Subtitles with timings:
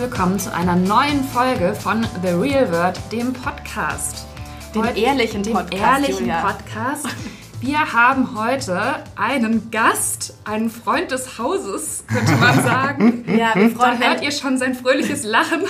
[0.00, 4.26] willkommen zu einer neuen Folge von The Real World, dem Podcast.
[4.74, 6.40] Dem Heute- ehrlichen dem Podcast, ehrlichen Julia.
[6.40, 7.06] Podcast.
[7.60, 8.80] Wir haben heute
[9.16, 13.24] einen Gast, einen Freund des Hauses, könnte man sagen.
[13.28, 15.62] Ja, wir Da freuen hört uns ihr schon sein fröhliches Lachen.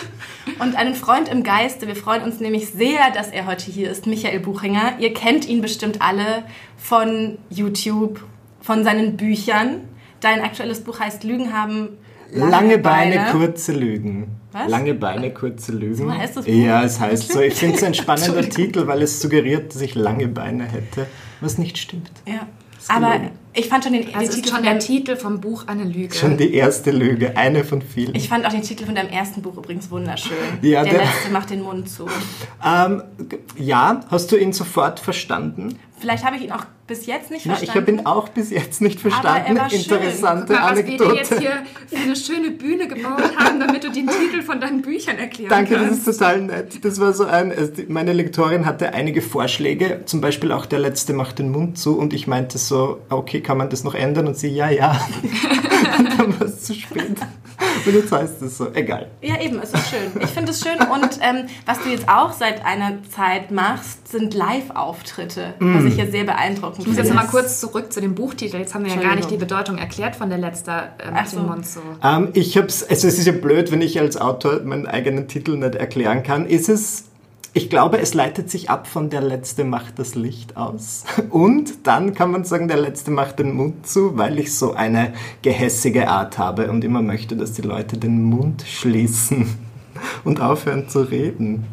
[0.61, 1.87] und einen Freund im Geiste.
[1.89, 4.95] Wir freuen uns nämlich sehr, dass er heute hier ist, Michael Buchinger.
[5.01, 6.45] Ihr kennt ihn bestimmt alle
[6.77, 8.21] von YouTube,
[8.61, 9.89] von seinen Büchern.
[10.21, 11.99] Dein aktuelles Buch heißt Lügen haben
[12.33, 14.29] Lange, Beine, kurze Lügen.
[14.53, 14.69] Was?
[14.69, 15.95] Lange Beine, kurze Lügen.
[15.97, 16.53] So heißt das Buch?
[16.53, 17.41] Ja, es heißt so.
[17.41, 18.49] Ich finde es ein spannender.
[18.49, 21.07] Titel, weil es suggeriert, dass ich lange Beine hätte,
[21.41, 22.11] was nicht stimmt.
[22.27, 22.47] Ja.
[22.89, 23.21] Aber
[23.53, 25.85] ich fand schon den, den Das ist Titel schon von der Titel vom Buch Eine
[25.85, 26.15] Lüge.
[26.15, 28.15] Schon die erste Lüge, eine von vielen.
[28.15, 30.37] ich fand auch den Titel von deinem ersten Buch übrigens wunderschön.
[30.63, 32.07] Ja, der der- letzte macht den Mund zu.
[32.65, 33.03] ähm,
[33.57, 35.79] ja, hast du ihn sofort verstanden?
[36.01, 37.71] Vielleicht habe ich ihn auch bis jetzt nicht verstanden.
[37.71, 39.57] ich habe ihn auch bis jetzt nicht er verstanden.
[39.59, 39.81] war schön.
[39.81, 41.41] Interessante Guck mal, was wir dir jetzt Anekdote.
[41.41, 45.51] hier für eine schöne Bühne gebaut haben, damit du den Titel von deinen Büchern erklären
[45.51, 46.09] Danke, das kannst.
[46.09, 46.85] ist total nett.
[46.85, 47.53] Das war so ein,
[47.89, 52.15] meine Lektorin hatte einige Vorschläge, zum Beispiel auch der letzte macht den Mund zu und
[52.15, 54.27] ich meinte so, okay, kann man das noch ändern?
[54.27, 54.99] Und sie, ja, ja.
[55.99, 57.17] und dann war es zu spät.
[57.87, 59.09] Und jetzt heißt es so, egal.
[59.23, 60.23] Ja, eben, es ist schön.
[60.23, 60.79] Ich finde es schön.
[60.81, 66.07] Und ähm, was du jetzt auch seit einer Zeit machst, sind Live-Auftritte, was ich ja
[66.07, 67.09] sehr beeindruckend Ich muss finde.
[67.09, 68.59] jetzt noch mal kurz zurück zu dem Buchtitel.
[68.59, 69.41] Jetzt haben wir ja gar nicht die.
[69.41, 71.39] Bedeutung erklärt von der letzter äh, Ach so.
[72.05, 75.57] Ähm, ich hab's, also es ist ja blöd, wenn ich als Autor meinen eigenen Titel
[75.57, 76.47] nicht erklären kann.
[76.47, 77.05] Ist es,
[77.53, 81.05] ich glaube, es leitet sich ab von der Letzte macht das Licht aus.
[81.31, 85.13] Und dann kann man sagen, der Letzte macht den Mund zu, weil ich so eine
[85.43, 89.57] gehässige Art habe und immer möchte, dass die Leute den Mund schließen
[90.25, 91.67] und aufhören zu reden.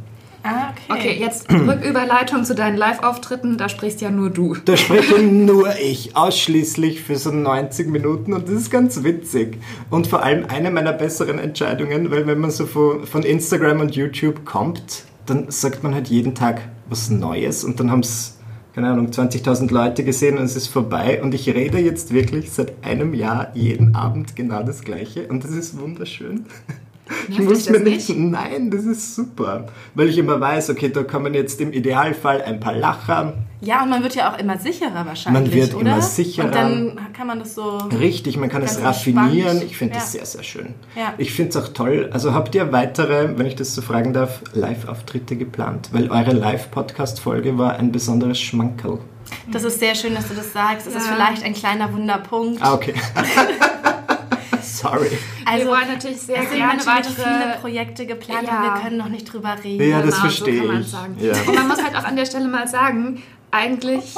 [0.44, 0.98] Ah, okay.
[0.98, 3.58] Okay, jetzt Rücküberleitung zu deinen Live-Auftritten.
[3.58, 4.56] Da sprichst ja nur du.
[4.64, 9.58] Da spreche nur ich, ausschließlich für so 90 Minuten und das ist ganz witzig.
[9.90, 13.96] Und vor allem eine meiner besseren Entscheidungen, weil wenn man so von, von Instagram und
[13.96, 18.38] YouTube kommt, dann sagt man halt jeden Tag was Neues und dann haben es,
[18.74, 22.84] keine Ahnung, 20.000 Leute gesehen und es ist vorbei und ich rede jetzt wirklich seit
[22.84, 26.46] einem Jahr jeden Abend genau das Gleiche und das ist wunderschön.
[27.30, 29.66] Ich muss mir das nicht, nein, das ist super,
[29.96, 33.90] weil ich immer weiß, okay, da kommen jetzt im Idealfall ein paar Lacher, Ja, und
[33.90, 35.82] man wird ja auch immer sicherer wahrscheinlich, Man wird oder?
[35.94, 36.46] immer sicherer.
[36.46, 37.78] Und dann kann man das so...
[38.00, 39.62] Richtig, man kann es raffinieren.
[39.62, 40.20] Ich finde das Ja.
[40.20, 40.76] sehr, sehr schön.
[40.96, 41.14] Ja.
[41.18, 42.10] Ich finde es auch toll.
[42.14, 45.90] Also habt ihr weitere, wenn ich das so fragen darf, Live-Auftritte geplant?
[45.92, 49.00] Weil eure Live-Podcast-Folge war ein besonderes Schmankerl.
[49.52, 50.88] Das ist sehr schön, dass du das sagst.
[50.88, 51.16] Das ist Ja.
[51.16, 52.62] vielleicht ein kleiner Wunderpunkt.
[52.62, 52.94] Ah, okay.
[54.92, 55.10] Sorry.
[55.46, 56.86] Also, wir wollen natürlich sehr es sind gerne natürlich
[57.18, 57.24] weitere...
[57.24, 58.54] viele Projekte geplant, Ja.
[58.60, 59.90] aber wir können noch nicht drüber reden.
[59.90, 61.24] Ja, das Genau, verstehe so kann man ich.
[61.24, 61.34] Ja.
[61.48, 63.22] Und man muss halt auch an der Stelle mal sagen,
[63.52, 64.16] eigentlich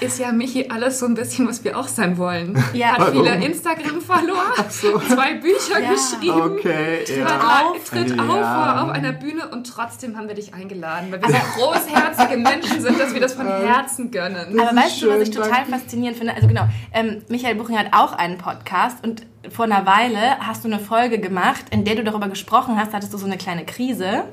[0.00, 2.56] ist ja Michi alles so ein bisschen, was wir auch sein wollen.
[2.74, 2.92] Ja.
[2.96, 3.42] Hat viele Warum?
[3.42, 5.90] Instagram-Follower, zwei Bücher Ja.
[5.92, 6.40] geschrieben.
[6.42, 7.62] Okay, Tritt, ja.
[7.72, 8.22] auf, tritt Ja.
[8.22, 12.80] auf auf einer Bühne und trotzdem haben wir dich eingeladen, weil wir so großherzige Menschen
[12.80, 14.60] sind, dass wir das von Herzen gönnen.
[14.60, 15.70] Aber ist weißt du, was schön, ich total danke.
[15.72, 16.34] faszinierend finde?
[16.34, 20.68] Also genau, ähm, Michael Buchinger hat auch einen Podcast und vor einer Weile hast du
[20.68, 24.24] eine Folge gemacht, in der du darüber gesprochen hast, hattest du so eine kleine Krise,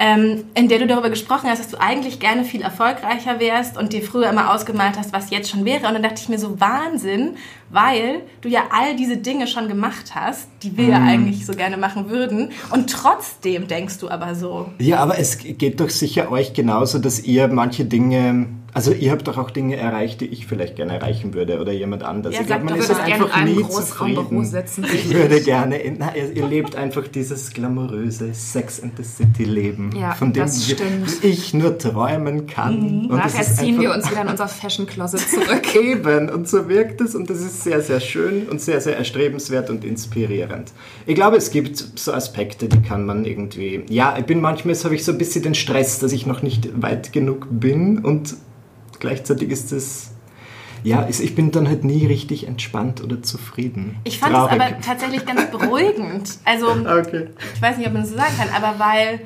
[0.00, 3.92] ähm, in der du darüber gesprochen hast, dass du eigentlich gerne viel erfolgreicher wärst und
[3.92, 5.86] dir früher immer ausgemalt hast, was jetzt schon wäre.
[5.86, 7.36] Und dann dachte ich mir so Wahnsinn,
[7.70, 11.76] weil du ja all diese Dinge schon gemacht hast, die wir ja eigentlich so gerne
[11.76, 12.50] machen würden.
[12.72, 14.70] Und trotzdem denkst du aber so.
[14.78, 19.28] Ja, aber es geht doch sicher euch genauso, dass ihr manche Dinge, also ihr habt
[19.28, 22.34] doch auch Dinge erreicht, die ich vielleicht gerne erreichen würde oder jemand anders.
[22.34, 24.44] Ja, ich glaube, man ist in einfach nie zufrieden.
[24.44, 29.04] sitzen, Ich würde gerne, in, na, ihr, ihr lebt einfach dieses glamouröse Sex and the
[29.04, 31.22] City Leben, Ja, von dem stimmt.
[31.22, 33.06] ich nur träumen kann.
[33.06, 35.74] Und das Nachher ziehen wir uns wieder in unser Fashion Closet zurück.
[35.80, 39.70] Eben, und so wirkt es und das ist sehr, sehr schön und sehr, sehr erstrebenswert
[39.70, 40.72] und inspirierend.
[41.06, 43.84] Ich glaube, es gibt so Aspekte, die kann man irgendwie.
[43.88, 46.82] Ja, ich bin manchmal habe ich so ein bisschen den Stress, dass ich noch nicht
[46.82, 48.34] weit genug bin und
[49.04, 50.10] gleichzeitig ist es.
[50.82, 53.96] Ja, ich bin dann halt nie richtig entspannt oder zufrieden.
[54.04, 54.52] Ich fand Traurig.
[54.52, 56.30] es aber tatsächlich ganz beruhigend.
[56.44, 57.28] Also Okay.
[57.54, 59.20] ich weiß nicht, ob man das so sagen kann, aber weil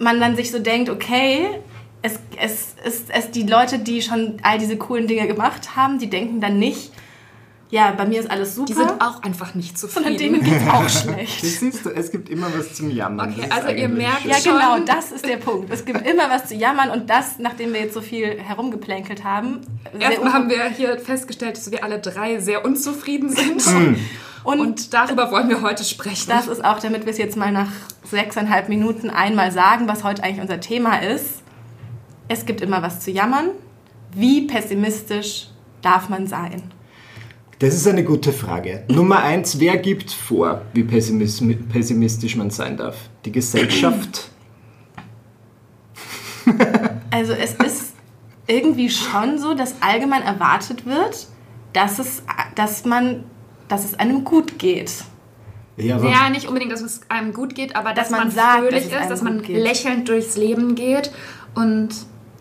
[0.00, 1.46] man dann sich so denkt, okay,
[2.02, 6.10] es, es, es, es, die Leute, die schon all diese coolen Dinge gemacht haben, die
[6.10, 6.90] denken dann nicht,
[7.70, 10.58] ja, bei mir ist alles super, Die sind auch einfach nicht sondern denen zufrieden.
[10.60, 11.40] geht's auch Das schlecht.
[11.44, 13.30] siehst du, es gibt immer was zum Jammern.
[13.32, 14.30] Okay, Das also ihr merkt schön.
[14.30, 15.72] Ja, genau, das ist der Punkt.
[15.72, 19.60] Es gibt immer was zu jammern und das, nachdem wir jetzt so viel herumgeplänkelt haben,
[19.98, 23.64] Erstmal haben wir hier festgestellt, dass wir alle drei sehr unzufrieden sind.
[24.44, 26.28] und, Und darüber wollen wir heute sprechen.
[26.28, 27.70] das ist auch, damit wir es jetzt mal nach
[28.04, 31.42] sechseinhalb Minuten einmal sagen, was heute eigentlich unser Thema ist.
[32.28, 33.50] Es gibt immer was zu jammern.
[34.14, 35.48] Wie pessimistisch
[35.82, 36.62] darf man sein?
[37.58, 38.84] Das ist eine gute Frage.
[38.88, 42.96] Nummer eins, wer gibt vor, wie pessimis- pessimistisch man sein darf?
[43.24, 44.30] Die Gesellschaft?
[47.10, 47.94] Also es ist
[48.46, 51.26] irgendwie schon so, dass allgemein erwartet wird,
[51.72, 52.22] dass es,
[52.54, 53.24] dass man,
[53.68, 54.92] dass es einem gut geht.
[55.76, 58.58] Ja, aber Ja, nicht unbedingt, dass es einem gut geht, aber dass, man man, sagt,
[58.60, 59.56] fröhlich dass ist, dass man geht.
[59.62, 61.10] lächelnd durchs Leben geht
[61.54, 61.88] und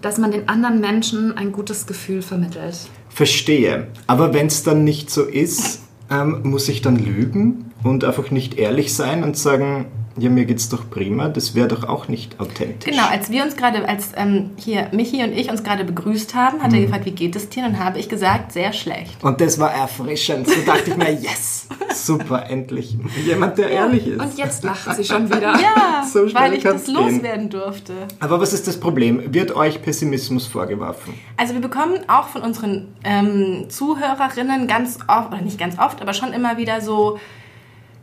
[0.02, 2.78] dass man den anderen Menschen ein gutes Gefühl vermittelt.
[3.16, 3.88] Verstehe.
[4.08, 5.82] Aber wenn es dann nicht so ist,
[6.12, 9.86] ähm, muss ich dann lügen und einfach nicht ehrlich sein und sagen,
[10.18, 11.30] ja, mir geht's doch prima.
[11.30, 12.92] Das wäre doch auch nicht authentisch.
[12.92, 16.62] Genau, als wir uns gerade, als ähm, hier Michi und ich uns gerade begrüßt haben,
[16.62, 17.66] hat er gefragt, wie geht es dir?
[17.66, 19.24] Und dann habe ich gesagt, sehr schlecht.
[19.24, 20.48] Und das war erfrischend.
[20.48, 21.55] So dachte ich mir, yes,
[21.96, 22.98] super, endlich.
[23.26, 24.20] Jemand, der ehrlich ist.
[24.22, 25.54] Und jetzt lacht sie schon wieder.
[25.60, 26.96] Ja, So weil ich das gehen.
[26.96, 27.94] loswerden durfte.
[28.20, 29.34] Aber was ist das Problem?
[29.34, 31.14] Wird euch Pessimismus vorgeworfen?
[31.38, 36.14] Also wir bekommen auch von unseren ähm, Zuhörerinnen ganz oft, oder nicht ganz oft, aber
[36.14, 37.20] schon immer wieder so,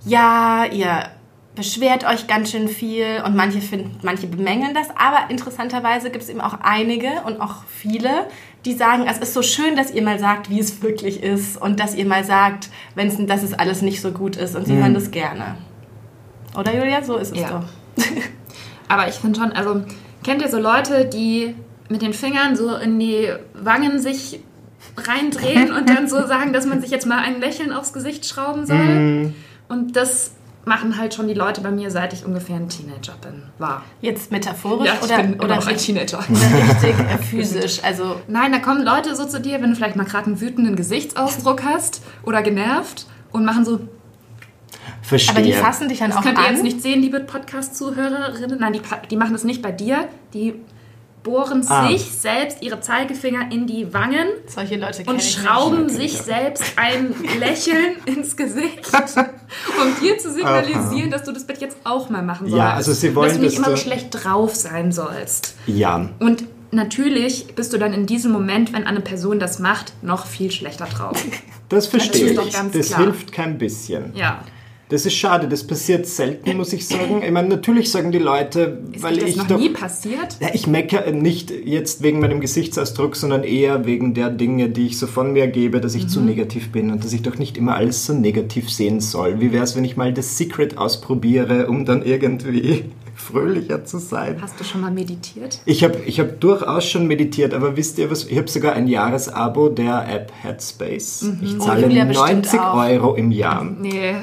[0.04, 1.04] ja, ihr
[1.54, 6.30] beschwert euch ganz schön viel und manche finden, manche bemängeln das, aber interessanterweise gibt es
[6.30, 8.26] eben auch einige und auch viele,
[8.64, 11.78] die sagen, es ist so schön, dass ihr mal sagt, wie es wirklich ist und
[11.78, 14.94] dass ihr mal sagt, wenn's, dass es alles nicht so gut ist und sie hören
[14.94, 15.56] das gerne.
[16.56, 17.02] Oder Julia?
[17.02, 17.50] So ist es Ja.
[17.60, 18.04] doch.
[18.88, 19.82] Aber ich finde schon, also
[20.22, 21.54] kennt ihr so Leute, die
[21.88, 24.40] mit den Fingern so in die Wangen sich
[24.96, 28.64] reindrehen und dann so sagen, dass man sich jetzt mal ein Lächeln aufs Gesicht schrauben
[28.66, 29.34] soll?
[29.68, 30.32] Und das
[30.64, 33.42] machen halt schon die Leute bei mir, seit ich ungefähr ein Teenager bin.
[33.58, 33.82] War.
[34.00, 36.18] Jetzt metaphorisch Ja, ich oder, bin immer oder noch ein Teenager.
[36.28, 37.82] richtig äh, physisch?
[37.82, 40.76] Also Nein, da kommen Leute so zu dir, wenn du vielleicht mal gerade einen wütenden
[40.76, 43.80] Gesichtsausdruck hast oder genervt und machen so,
[45.02, 45.34] Verstehe.
[45.34, 46.54] Aber die fassen dich dann das auch könnt ihr an.
[46.54, 48.58] jetzt nicht sehen, liebe Podcast-Zuhörerinnen.
[48.60, 48.80] Nein, die,
[49.10, 50.08] die machen das nicht bei dir.
[50.32, 50.54] Die
[51.22, 51.88] bohren Ah.
[51.88, 57.14] sich selbst ihre Zeigefinger in die Wangen Solche Leute kenn und schrauben sich selbst ein
[57.38, 58.80] Lächeln ins Gesicht,
[59.80, 62.58] um dir zu signalisieren, dass du das bitte jetzt auch mal machen sollst.
[62.58, 65.54] Ja, also sie wollen, dass du nicht dass immer schlecht drauf sein sollst.
[65.66, 66.08] Ja.
[66.18, 70.50] Und natürlich bist du dann in diesem Moment, wenn eine Person das macht, noch viel
[70.50, 71.22] schlechter drauf.
[71.68, 72.52] Das verstehe ist doch ich.
[72.52, 73.00] ganz Das klar.
[73.00, 74.12] hilft kein bisschen.
[74.16, 74.42] Ja.
[74.88, 77.22] Das ist schade, das passiert selten, muss ich sagen.
[77.24, 79.58] Ich meine, natürlich sagen die Leute, Ist weil das ich noch doch.
[79.58, 80.36] nie passiert?
[80.38, 84.98] Ja, ich meckere nicht jetzt wegen meinem Gesichtsausdruck, sondern eher wegen der Dinge, die ich
[84.98, 86.26] so von mir gebe, dass ich zu Mhm.
[86.26, 89.40] negativ bin und dass ich doch nicht immer alles so negativ sehen soll.
[89.40, 92.84] Wie wäre es, wenn ich mal das Secret ausprobiere, um dann irgendwie
[93.32, 94.36] fröhlicher zu sein?
[94.40, 95.60] Hast du schon mal meditiert?
[95.64, 98.24] Ich habe ich hab durchaus schon meditiert, aber wisst ihr was?
[98.26, 101.30] Ich habe sogar ein Jahresabo der App Headspace.
[101.40, 102.74] Ich zahle Oh, Julia bestimmt 90 auch.
[102.76, 103.64] Euro im Jahr.
[103.64, 104.14] Nee,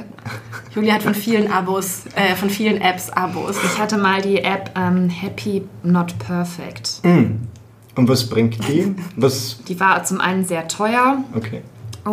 [0.75, 3.57] Julia hat von vielen Abos, äh, von vielen Apps Abos.
[3.63, 7.01] ich hatte mal die App ähm, Happy Not Perfect.
[7.03, 8.93] Und was bringt die?
[9.15, 9.59] Was?
[9.67, 11.61] Die war zum einen sehr teuer Okay.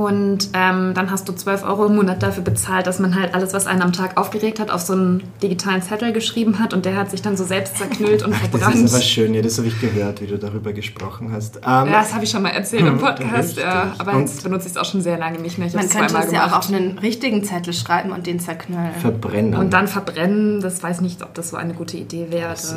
[0.05, 3.53] Und ähm, dann hast du 12 Euro im Monat dafür bezahlt, dass man halt alles,
[3.55, 6.97] was einen am Tag aufgeregt hat, auf so einen digitalen Zettel geschrieben hat und der
[6.97, 8.75] hat sich dann so selbst zerknüllt und Das verbrannt.
[8.77, 11.57] ist aber schön, ja, das habe ich gehört, wie du darüber gesprochen hast.
[11.57, 14.67] Ähm, Ja, das habe ich schon mal erzählt im Podcast, ja, aber Und- jetzt benutze
[14.67, 15.67] ich es auch schon sehr lange nicht mehr.
[15.69, 18.93] Ich habe Man könnte es ja auch auf einen richtigen Zettel schreiben und den zerknüllen.
[19.01, 19.55] verbrennen.
[19.55, 22.49] und dann verbrennen, das weiß nicht, ob das so eine gute Idee wäre.
[22.51, 22.75] Also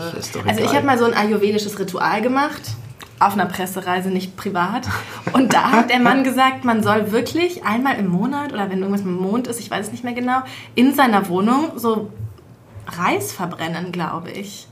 [0.64, 2.62] ich habe mal so ein ayurvedisches Ritual gemacht.
[3.20, 4.88] Auf einer Pressereise, nicht privat.
[5.34, 9.04] Und da hat der Mann gesagt, man soll wirklich einmal im Monat oder wenn irgendwas
[9.04, 10.42] mit dem Mond ist, ich weiß es nicht mehr genau,
[10.76, 12.12] in seiner Wohnung so
[12.88, 14.68] Reis verbrennen, glaube ich.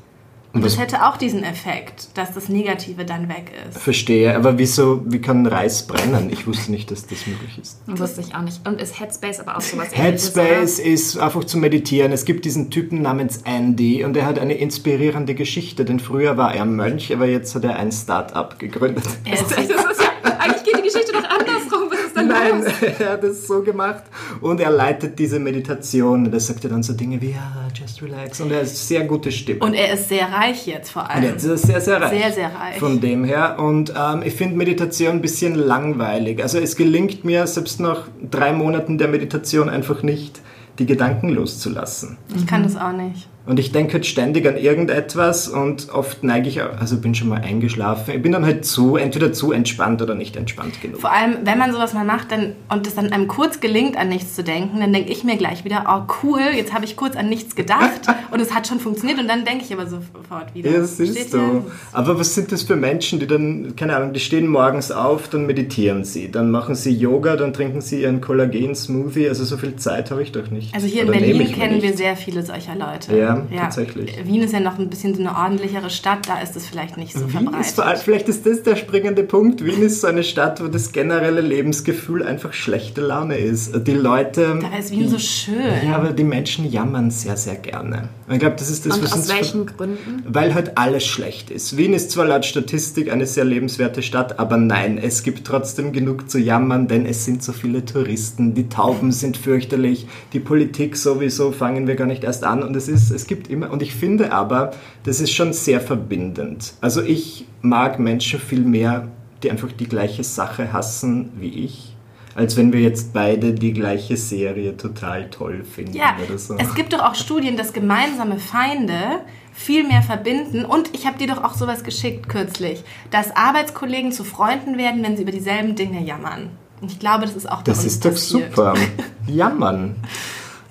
[0.57, 3.77] Und das Was- hätte auch diesen Effekt, dass das Negative dann weg ist.
[3.79, 6.29] Verstehe, aber wieso, wie kann Reis brennen?
[6.31, 7.79] Ich wusste nicht, dass das möglich ist.
[7.87, 8.67] Wusste ich auch nicht.
[8.67, 12.11] Und ist Headspace aber auch sowas ähnliches, Headspace ist einfach zu meditieren.
[12.11, 16.53] Es gibt diesen Typen namens Andy und er hat eine inspirierende Geschichte, denn früher war
[16.55, 19.05] er Mönch, aber jetzt hat er ein Start-up gegründet.
[19.31, 19.45] Ist?
[19.57, 21.89] Das ist ja, eigentlich geht die Geschichte doch andersrum.
[22.17, 22.73] Ist denn Nein, los?
[22.99, 24.03] er hat es so gemacht
[24.41, 28.01] und er leitet diese Meditation und er sagt ja dann so Dinge wie, ja, just
[28.01, 29.59] relax und er hat sehr gute Stimme.
[29.59, 31.35] und er ist sehr reich jetzt vor Und allem.
[31.35, 32.21] ist er sehr, sehr reich.
[32.21, 32.77] Sehr, sehr reich.
[32.79, 33.57] Von dem her.
[33.59, 36.41] Und ähm, ich finde Meditation ein bisschen langweilig.
[36.41, 40.41] Also es gelingt mir selbst nach drei Monaten der Meditation einfach nicht,
[40.79, 42.17] die Gedanken loszulassen.
[42.35, 43.27] Ich kann das auch nicht.
[43.47, 47.29] Und ich denke halt ständig an irgendetwas und oft neige ich, auch- also bin schon
[47.29, 48.13] mal eingeschlafen.
[48.15, 50.99] Ich bin dann halt zu, entweder zu entspannt oder nicht entspannt genug.
[50.99, 54.09] Vor allem, wenn man sowas mal macht dann, und es dann einem kurz gelingt, an
[54.09, 57.15] nichts zu denken, dann denke ich mir gleich wieder, oh cool, jetzt habe ich kurz
[57.15, 58.01] an nichts gedacht
[58.31, 60.69] und es hat schon funktioniert und dann denke ich aber sofort wieder.
[60.69, 61.63] Ja, siehst du.
[61.93, 65.45] Aber was sind das für Menschen, die dann, keine Ahnung, die stehen morgens auf, dann
[65.45, 69.29] meditieren sie, dann machen sie Yoga, dann trinken sie ihren Kollagen-Smoothie.
[69.29, 70.73] Also so viel Zeit habe ich doch nicht.
[70.75, 71.97] Also hier in Oder nehme Berlin kennen wir nicht.
[71.97, 73.15] sehr viele solcher Leute.
[73.17, 74.15] Ja, Ja, Ja, tatsächlich.
[74.25, 77.13] Wien ist ja noch ein bisschen so eine ordentlichere Stadt, da ist es vielleicht nicht
[77.13, 77.95] so Wien verbreitet.
[77.95, 79.63] ist vielleicht ist das der springende Punkt.
[79.63, 83.87] Wien ist so eine Stadt, wo das generelle Lebensgefühl einfach schlechte Laune ist.
[83.87, 84.59] Die Leute.
[84.61, 85.55] Dabei ist Wien so schön.
[85.85, 88.09] Ja, aber die Menschen jammern sehr, sehr gerne.
[88.27, 90.23] Und ich glaube, das ist das, Und was aus uns welchen Gründen?
[90.27, 91.77] Weil halt alles schlecht ist.
[91.77, 96.29] Wien ist zwar laut Statistik eine sehr lebenswerte Stadt, aber nein, es gibt trotzdem genug
[96.29, 101.51] zu jammern, denn es sind so viele Touristen, die Tauben sind fürchterlich, die Politik sowieso
[101.51, 104.31] fangen wir gar nicht erst an und es ist, es gibt immer, und ich finde
[104.31, 104.71] aber,
[105.03, 106.73] das ist schon sehr verbindend.
[106.81, 109.07] Also ich mag Menschen viel mehr,
[109.43, 111.93] die einfach die gleiche Sache hassen wie ich.
[112.35, 116.55] Als wenn wir jetzt beide die gleiche Serie total toll finden Ja, oder so.
[116.57, 119.21] es gibt doch auch Studien, dass gemeinsame Feinde
[119.53, 120.63] viel mehr verbinden.
[120.63, 125.17] Und ich habe dir doch auch sowas geschickt kürzlich, dass Arbeitskollegen zu Freunden werden, wenn
[125.17, 126.49] sie über dieselben Dinge jammern.
[126.79, 128.51] Und ich glaube, das ist auch Das ist doch passiert.
[128.55, 128.75] super.
[129.27, 129.95] Jammern.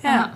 [0.03, 0.31] Ja.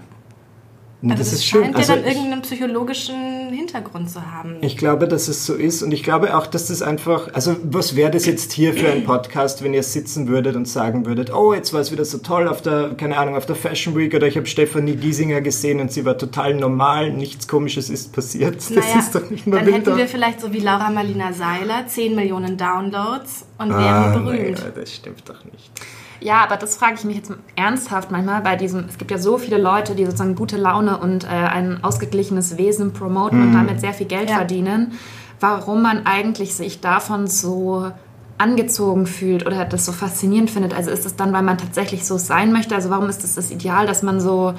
[1.03, 1.63] Also das das ist schön.
[1.63, 4.57] scheint Also ja dann ich, irgendeinen psychologischen Hintergrund zu haben.
[4.61, 7.95] ich glaube, dass es so ist und ich glaube auch, dass das einfach, also was
[7.95, 11.53] wäre das jetzt hier für ein Podcast, wenn ihr sitzen würdet und sagen würdet, oh,
[11.55, 14.27] jetzt war es wieder so toll auf der, keine Ahnung, auf der Fashion Week oder
[14.27, 18.57] ich habe Stefanie Giesinger gesehen und sie war total normal, nichts Komisches ist passiert.
[18.57, 21.87] Das Naja, ist doch nicht mal dann hätten wir vielleicht so wie Laura Marlina Seiler
[21.87, 24.59] 10 Millionen Downloads und wären Ah, berühmt.
[24.59, 25.71] naja, das stimmt doch nicht.
[26.21, 29.37] Ja, aber das frage ich mich jetzt ernsthaft manchmal bei diesem, es gibt ja so
[29.39, 33.93] viele Leute, die sozusagen gute Laune und äh, ein ausgeglichenes Wesen promoten und damit sehr
[33.93, 34.35] viel Geld Ja.
[34.35, 34.93] verdienen,
[35.39, 37.91] warum man eigentlich sich davon so
[38.37, 40.75] angezogen fühlt oder das so faszinierend findet.
[40.75, 42.75] Also ist es dann, weil man tatsächlich so sein möchte?
[42.75, 44.53] Also warum ist das das Ideal, dass man so,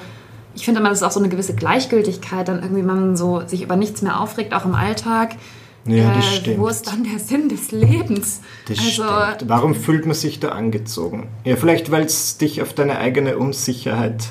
[0.55, 3.61] ich finde immer, das ist auch so eine gewisse Gleichgültigkeit, dann irgendwie man so sich
[3.61, 5.35] über nichts mehr aufregt, auch im Alltag.
[5.85, 6.59] Ja, das Äh, stimmt.
[6.59, 8.41] Wo ist dann der Sinn des Lebens?
[8.67, 9.49] Das also, stimmt.
[9.49, 11.27] Warum fühlt man sich da angezogen?
[11.43, 14.23] Ja, vielleicht, weil es dich auf deine eigene Unsicherheit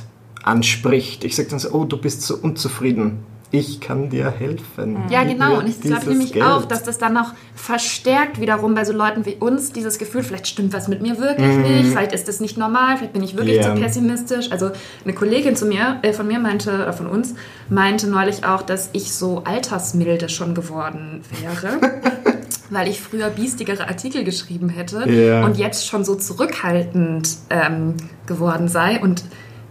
[0.42, 1.24] anspricht.
[1.24, 3.18] Ich sage dann so, oh, du bist so unzufrieden.
[3.54, 4.96] Ich kann dir helfen.
[5.10, 5.58] Ja, Gib genau.
[5.58, 6.44] Und ich glaube nämlich Geld.
[6.44, 10.46] auch, dass das dann noch verstärkt wiederum bei so Leuten wie uns dieses Gefühl, vielleicht
[10.48, 11.62] stimmt was mit mir wirklich Mhm.
[11.62, 13.74] nicht, vielleicht ist das nicht normal, vielleicht bin ich wirklich Ja.
[13.74, 14.50] zu pessimistisch.
[14.50, 14.70] Also
[15.04, 17.34] eine Kollegin zu mir, äh, von mir meinte, oder von uns,
[17.68, 21.78] meinte neulich auch, dass ich so altersmilde schon geworden wäre.
[22.70, 25.44] Weil ich früher biestigere Artikel geschrieben hätte Ja.
[25.44, 28.98] und jetzt schon so zurückhaltend ähm, geworden sei.
[28.98, 29.24] Und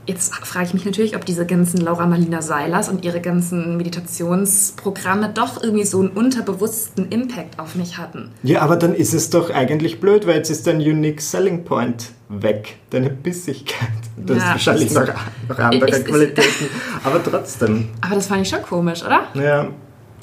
[0.07, 5.29] Jetzt frage ich mich natürlich, ob diese ganzen Laura Marlina Seilers und ihre ganzen Meditationsprogramme
[5.33, 8.31] doch irgendwie so einen unterbewussten Impact auf mich hatten.
[8.43, 12.09] Ja, aber dann ist es doch eigentlich blöd, weil jetzt ist dein Unique Selling Point
[12.29, 12.77] weg.
[12.89, 13.89] Deine Bissigkeit.
[14.17, 15.07] Du Ja, hast wahrscheinlich ich- noch,
[15.49, 16.65] noch andere ich- ich- Qualitäten.
[17.03, 17.89] aber trotzdem.
[18.01, 19.27] Aber das fand ich schon komisch, oder?
[19.35, 19.67] Ja.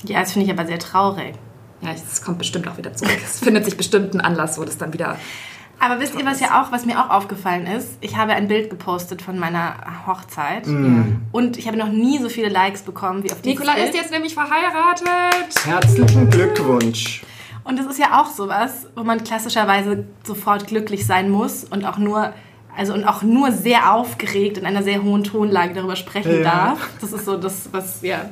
[0.04, 1.34] Ja, das finde ich aber sehr traurig.
[1.82, 3.16] Ja, es kommt bestimmt auch wieder zurück.
[3.24, 5.16] Es findet sich bestimmt ein Anlass, wo das dann wieder.
[5.80, 7.98] Aber wisst ihr, was ja auch, was mir auch aufgefallen ist?
[8.00, 9.74] Ich habe ein Bild gepostet von meiner
[10.06, 11.16] Hochzeit Mm.
[11.32, 13.88] und ich habe noch nie so viele Likes bekommen wie auf dieses Nikola Bild.
[13.90, 15.08] ist jetzt nämlich verheiratet.
[15.64, 17.22] Herzlichen Glückwunsch.
[17.64, 21.98] Und das ist ja auch sowas, wo man klassischerweise sofort glücklich sein muss und auch
[21.98, 22.32] nur,
[22.76, 26.42] also und auch nur sehr aufgeregt in einer sehr hohen Tonlage darüber sprechen Ja.
[26.44, 26.88] darf.
[27.00, 28.30] Das ist so das, was, ja,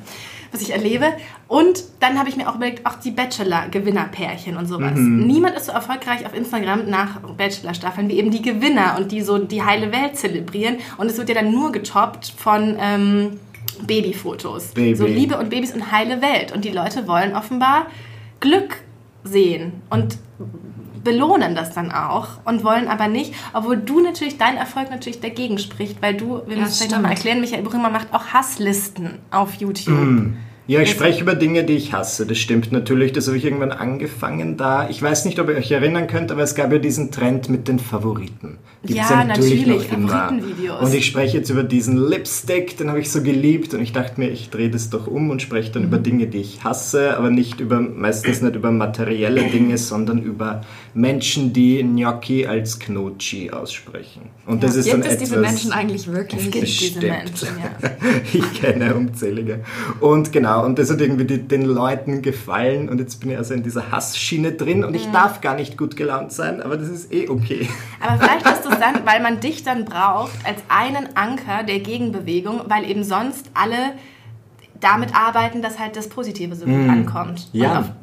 [0.57, 1.13] was ich erlebe.
[1.49, 4.95] Und dann habe ich mir auch überlegt, auch die Bachelor-Gewinnerpärchen und sowas.
[4.97, 9.39] Niemand ist so erfolgreich auf Instagram nach Bachelor-Staffeln wie eben die Gewinner und die so
[9.39, 10.79] die heile Welt zelebrieren.
[10.97, 13.41] Und es wird ja dann nur getoppt von ähm,
[13.87, 14.69] Babyfotos.
[14.69, 14.95] Baby.
[14.95, 16.53] So Liebe und Babys und heile Welt.
[16.53, 17.87] Und die Leute wollen offenbar
[18.41, 18.79] Glück
[19.25, 20.19] sehen und
[21.07, 25.57] belohnen das dann auch und wollen aber nicht, obwohl du natürlich, dein Erfolg natürlich dagegen
[25.59, 29.11] spricht, weil du, wir Ja, müssen es vielleicht nochmal erklären, Michael Buchinger macht auch Hasslisten
[29.31, 29.95] auf YouTube.
[29.95, 30.37] Mm.
[30.69, 32.27] Ja, ich spreche über Dinge, die ich hasse.
[32.27, 33.13] Das stimmt natürlich.
[33.13, 34.89] Das habe ich irgendwann angefangen da.
[34.91, 37.69] Ich weiß nicht, ob ihr euch erinnern könnt, aber es gab ja diesen Trend mit
[37.69, 38.59] den Favoriten.
[38.83, 40.09] Gibt's Ja, natürlich, noch immer.
[40.09, 40.81] Favoritenvideos.
[40.83, 44.19] Und ich spreche jetzt über diesen Lipstick, den habe ich so geliebt und ich dachte
[44.19, 45.89] mir, ich drehe das doch um und spreche dann Mhm.
[45.89, 50.63] über Dinge, die ich hasse, aber nicht über, meistens nicht über materielle Dinge, sondern über
[50.97, 54.31] Menschen, die Gnocchi als Knochi aussprechen.
[54.47, 55.29] Und das ist dann Gibt es etwas...
[55.29, 56.51] diese Menschen eigentlich wirklich?
[56.51, 57.03] Bestimmt.
[57.03, 57.91] Menschen, ja.
[58.33, 59.61] ich kenne unzählige.
[60.01, 63.53] Und genau, und das hat irgendwie die, den Leuten gefallen und jetzt bin ich also
[63.53, 64.97] in dieser Hassschiene drin und Mhm.
[64.97, 67.69] ich darf gar nicht gut gelaunt sein, aber das ist eh okay.
[68.01, 72.63] Aber vielleicht ist es dann, weil man dich dann braucht als einen Anker der Gegenbewegung,
[72.69, 73.93] weil eben sonst alle
[74.81, 77.49] damit arbeiten, dass halt das Positive so gut ankommt.
[77.53, 77.95] Ja.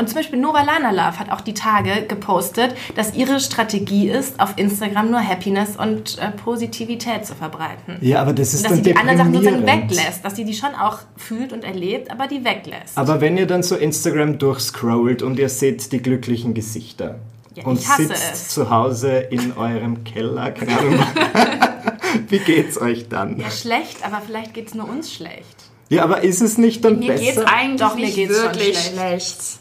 [0.00, 4.40] Und, zum Beispiel Nova Lana Love hat auch die Tage gepostet, dass ihre Strategie ist,
[4.40, 7.98] auf Instagram nur Happiness und äh, Positivität zu verbreiten.
[8.00, 10.74] Ja, aber das ist dass sie die anderen Sachen sozusagen weglässt, dass sie die schon
[10.74, 12.96] auch fühlt und erlebt, aber die weglässt.
[12.96, 17.16] Aber wenn ihr dann so Instagram durchscrollt und ihr seht die glücklichen Gesichter
[17.54, 18.48] Ja, und sitzt es.
[18.48, 20.98] zu Hause in eurem Keller, keine Ahnung,
[22.28, 23.38] wie geht's euch dann?
[23.38, 25.44] ja, schlecht, aber vielleicht geht es nur uns schlecht.
[25.90, 27.48] Ja, aber ist es nicht dann Mir geht's besser?
[27.52, 28.92] eigentlich Doch, mir nicht geht's wirklich schlecht.
[28.94, 29.59] schlecht.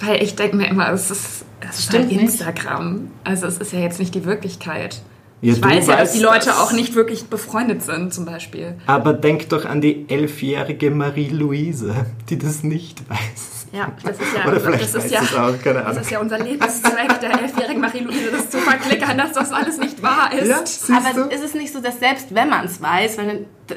[0.00, 2.20] Weil ich denke mir immer, es ist, es ist Stimmt halt nicht.
[2.22, 3.10] Instagram.
[3.24, 5.00] Also es ist ja jetzt nicht die Wirklichkeit.
[5.40, 6.58] Ja, ich weiß ja, dass die Leute das.
[6.60, 8.76] auch nicht wirklich befreundet sind, zum Beispiel.
[8.86, 11.94] Aber denk doch an die elfjährige Marie-Louise,
[12.30, 13.66] die das nicht weiß.
[13.72, 16.02] Ja, das ist ja, Oder vielleicht das weiß ist ja, auch, keine das Ahnung.
[16.02, 20.30] ist ja unser Lebenszweck der elfjährigen Marie-Louise, das zu verklickern, dass das alles nicht wahr
[20.32, 20.46] ist.
[20.46, 20.58] Ja,
[20.96, 21.34] Aber du?
[21.34, 23.74] ist es nicht so, dass selbst wenn man es weiß, weil, d-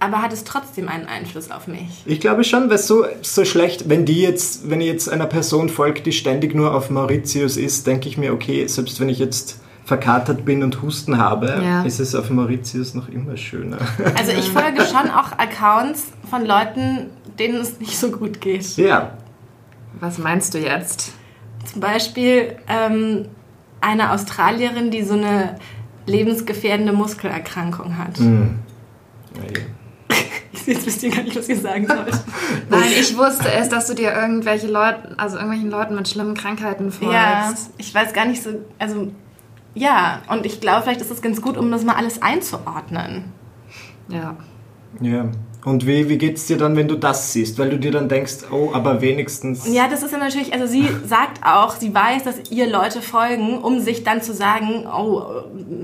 [0.00, 2.02] aber hat es trotzdem einen Einfluss auf mich?
[2.06, 5.68] Ich glaube schon, weil so, so schlecht, wenn die jetzt, wenn ich jetzt einer Person
[5.68, 9.60] folgt, die ständig nur auf Mauritius ist, denke ich mir, okay, selbst wenn ich jetzt
[9.84, 11.82] verkatert bin und Husten habe, Ja.
[11.82, 13.78] ist es auf Mauritius noch immer schöner.
[14.18, 18.76] Also ich folge schon auch Accounts von Leuten, denen es nicht so gut geht.
[18.76, 19.14] ja.
[19.98, 21.12] Was meinst du jetzt?
[21.70, 23.26] Zum Beispiel ähm,
[23.80, 25.56] eine Australierin, die so eine
[26.06, 28.18] lebensgefährdende Muskelerkrankung hat.
[30.66, 32.18] Jetzt wisst ihr gar nicht, was ihr sagen sollt.
[32.70, 36.90] Nein, ich wusste es, dass du dir irgendwelche Leute, also irgendwelchen Leuten mit schlimmen Krankheiten
[36.90, 37.14] folgst.
[37.14, 39.12] Ja, ich weiß gar nicht so, also
[39.74, 43.32] ja, und ich glaube, vielleicht ist es ganz gut, um das mal alles einzuordnen.
[44.08, 44.36] Ja.
[45.00, 45.28] Ja.
[45.64, 47.58] Und wie, wie geht's dir dann, wenn du das siehst?
[47.58, 49.70] Weil du dir dann denkst, oh, aber wenigstens.
[49.70, 53.58] Ja, das ist ja natürlich, also sie sagt auch, sie weiß, dass ihr Leute folgen,
[53.58, 55.22] um sich dann zu sagen, oh,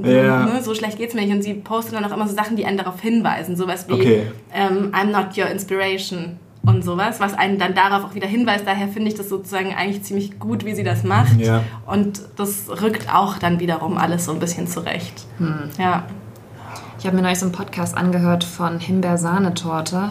[0.02, 0.46] äh, Ja.
[0.46, 1.32] ne, so schlecht geht's mir nicht.
[1.34, 3.56] Und sie postet dann auch immer so Sachen, die einen darauf hinweisen.
[3.56, 4.22] Sowas wie, Okay.
[4.54, 8.66] ähm, I'm not your inspiration und sowas, was einen dann darauf auch wieder hinweist.
[8.66, 11.38] Daher finde ich das sozusagen eigentlich ziemlich gut, wie sie das macht.
[11.38, 11.62] Ja.
[11.86, 15.26] Und das rückt auch dann wiederum alles so ein bisschen zurecht.
[15.78, 16.06] Ja.
[17.06, 20.10] Ich habe mir neulich so einen Podcast angehört von Himbeersahnetorte.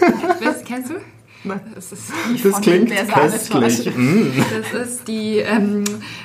[0.66, 0.96] Kennst du?
[1.42, 1.58] Nein.
[1.74, 3.96] Das ist Die Das von klingt köstlich.
[3.96, 4.26] Mm.
[4.52, 5.84] Das ist die ähm,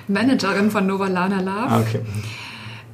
[0.09, 1.69] Managerin von Novalana Love.
[1.69, 2.01] Ah, okay.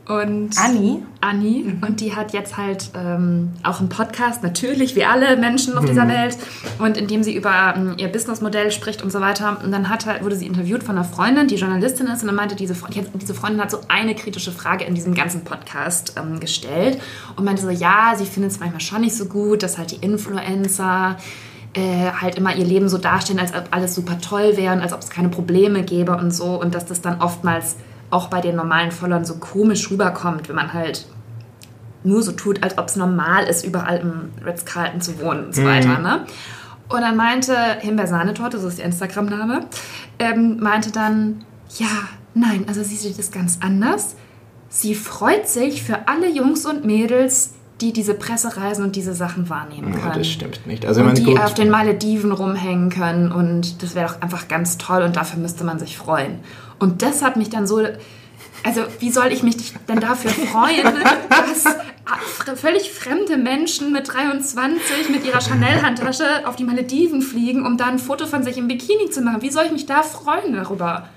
[0.07, 1.01] Und Anni?
[1.19, 1.65] Anni.
[1.81, 6.07] Und die hat jetzt halt ähm, auch einen Podcast, natürlich, wie alle Menschen auf dieser
[6.07, 6.37] Welt.
[6.77, 9.57] Und in dem sie über ähm, ihr Businessmodell spricht und so weiter.
[9.63, 12.21] Und dann hat halt, wurde sie interviewt von einer Freundin, die Journalistin ist.
[12.21, 14.93] Und dann meinte diese, Fre- die hat- diese Freundin hat so eine kritische Frage in
[14.93, 16.99] diesem ganzen Podcast ähm, gestellt.
[17.35, 20.05] Und meinte so, ja, sie findet es manchmal schon nicht so gut, dass halt die
[20.05, 21.17] Influencer
[21.73, 24.93] äh, halt immer ihr Leben so darstellen, als ob alles super toll wäre und als
[24.93, 26.61] ob es keine Probleme gäbe und so.
[26.61, 27.75] Und dass das dann oftmals
[28.09, 31.05] auch bei den normalen Followern so komisch rüberkommt, wenn man halt
[32.03, 35.65] nur so tut, als ob es normal ist, überall im Ritz-Carlton zu wohnen und so
[35.65, 35.99] weiter.
[35.99, 36.25] Ne?
[36.87, 39.65] Und dann meinte Himbeersahnetorte, so ist der Instagram-Name,
[40.19, 41.43] ähm, meinte dann,
[41.77, 41.87] ja,
[42.35, 44.15] nein, also sie sieht es ganz anders.
[44.69, 49.93] Sie freut sich für alle Jungs und Mädels, die diese Pressereisen und diese Sachen wahrnehmen
[49.93, 50.19] Ja, können.
[50.19, 50.85] das stimmt nicht.
[50.85, 51.39] Also, und die gut.
[51.39, 55.63] auf den Malediven rumhängen können und das wäre doch einfach ganz toll und dafür müsste
[55.65, 56.39] man sich freuen.
[56.79, 57.81] Und das hat mich dann so,
[58.63, 60.85] also wie soll ich mich denn dafür freuen,
[62.45, 67.89] dass völlig fremde Menschen mit 23 mit ihrer Chanel-Handtasche auf die Malediven fliegen, um dann
[67.89, 69.41] ein Foto von sich im Bikini zu machen?
[69.41, 71.09] Wie soll ich mich da freuen darüber?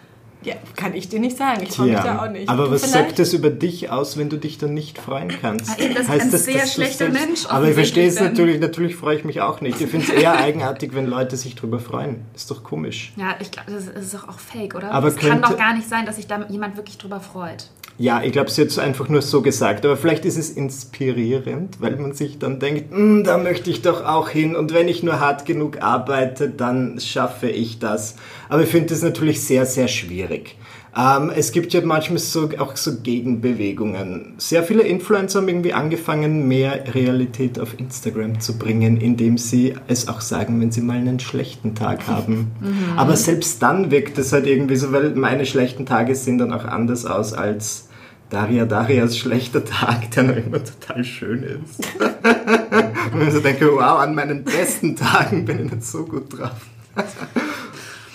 [0.44, 1.62] Ja, kann ich dir nicht sagen.
[1.64, 2.48] Ich freue mich da auch nicht.
[2.48, 3.08] Aber Du was vielleicht?
[3.08, 5.68] sagt das über dich aus, wenn du dich dann nicht freuen kannst?
[5.70, 8.94] Ah, eben, dass ich ein sehr dass schlechter Mensch Aber ich verstehe es natürlich, natürlich
[8.94, 9.80] freue ich mich auch nicht.
[9.80, 12.24] Ich finde es eher eigenartig, wenn Leute sich drüber freuen.
[12.36, 13.12] Ist doch komisch.
[13.16, 14.92] Ja, ich glaube, das ist- das ist doch auch fake, oder?
[14.92, 17.68] Aber es kann doch gar nicht sein, dass sich da jemand wirklich drüber freut.
[18.00, 19.84] Ja, ich glaube, sie hat es einfach nur so gesagt.
[19.84, 24.04] Aber vielleicht ist es inspirierend, weil man sich dann denkt, "Hm, da möchte ich doch
[24.04, 24.54] auch hin.
[24.54, 28.14] Und wenn ich nur hart genug arbeite, dann schaffe ich das.
[28.48, 30.56] Aber ich finde das natürlich sehr, sehr schwierig.
[30.96, 34.34] Ähm, es gibt ja manchmal so, auch so Gegenbewegungen.
[34.38, 40.08] Sehr viele Influencer haben irgendwie angefangen, mehr Realität auf Instagram zu bringen, indem sie es
[40.08, 42.52] auch sagen, wenn sie mal einen schlechten Tag haben.
[42.96, 46.64] Aber selbst dann wirkt es halt irgendwie so, weil meine schlechten Tage sehen dann auch
[46.64, 47.87] anders aus als
[48.30, 51.86] Daria Darias schlechter Tag, der noch immer total schön ist.
[53.12, 56.50] Und ich so denke, wow, an meinen besten Tagen bin ich nicht so gut drauf.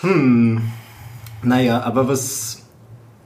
[0.02, 0.62] hm.
[1.42, 2.60] Naja, aber was.